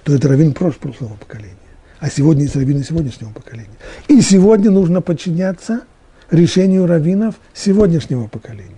[0.05, 1.55] то это раввин прошлого поколения,
[1.99, 3.69] а сегодня есть раввины сегодняшнего поколения.
[4.09, 5.83] И сегодня нужно подчиняться
[6.31, 8.78] решению раввинов сегодняшнего поколения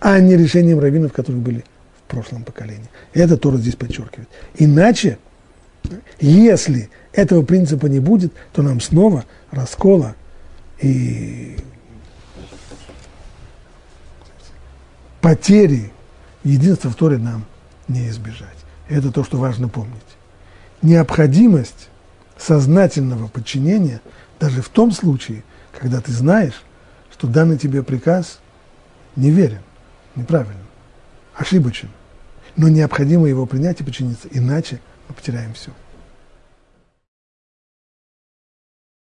[0.00, 1.64] а не решением раввинов, которые были
[2.06, 2.88] в прошлом поколении.
[3.12, 4.28] Это Тора здесь подчеркивает.
[4.56, 5.18] Иначе,
[6.18, 10.16] если этого принципа не будет, то нам снова раскола
[10.80, 11.56] и
[15.20, 15.92] потери
[16.42, 17.44] единства в Торе нам
[17.86, 18.48] не избежать.
[18.88, 20.00] Это то, что важно помнить.
[20.82, 21.90] Необходимость
[22.38, 24.00] сознательного подчинения
[24.40, 25.44] даже в том случае,
[25.78, 26.62] когда ты знаешь,
[27.12, 28.40] что данный тебе приказ
[29.14, 29.60] неверен,
[30.20, 30.56] неправилен,
[31.34, 31.88] ошибочен.
[32.56, 35.70] Но необходимо его принять и подчиниться, иначе мы потеряем все.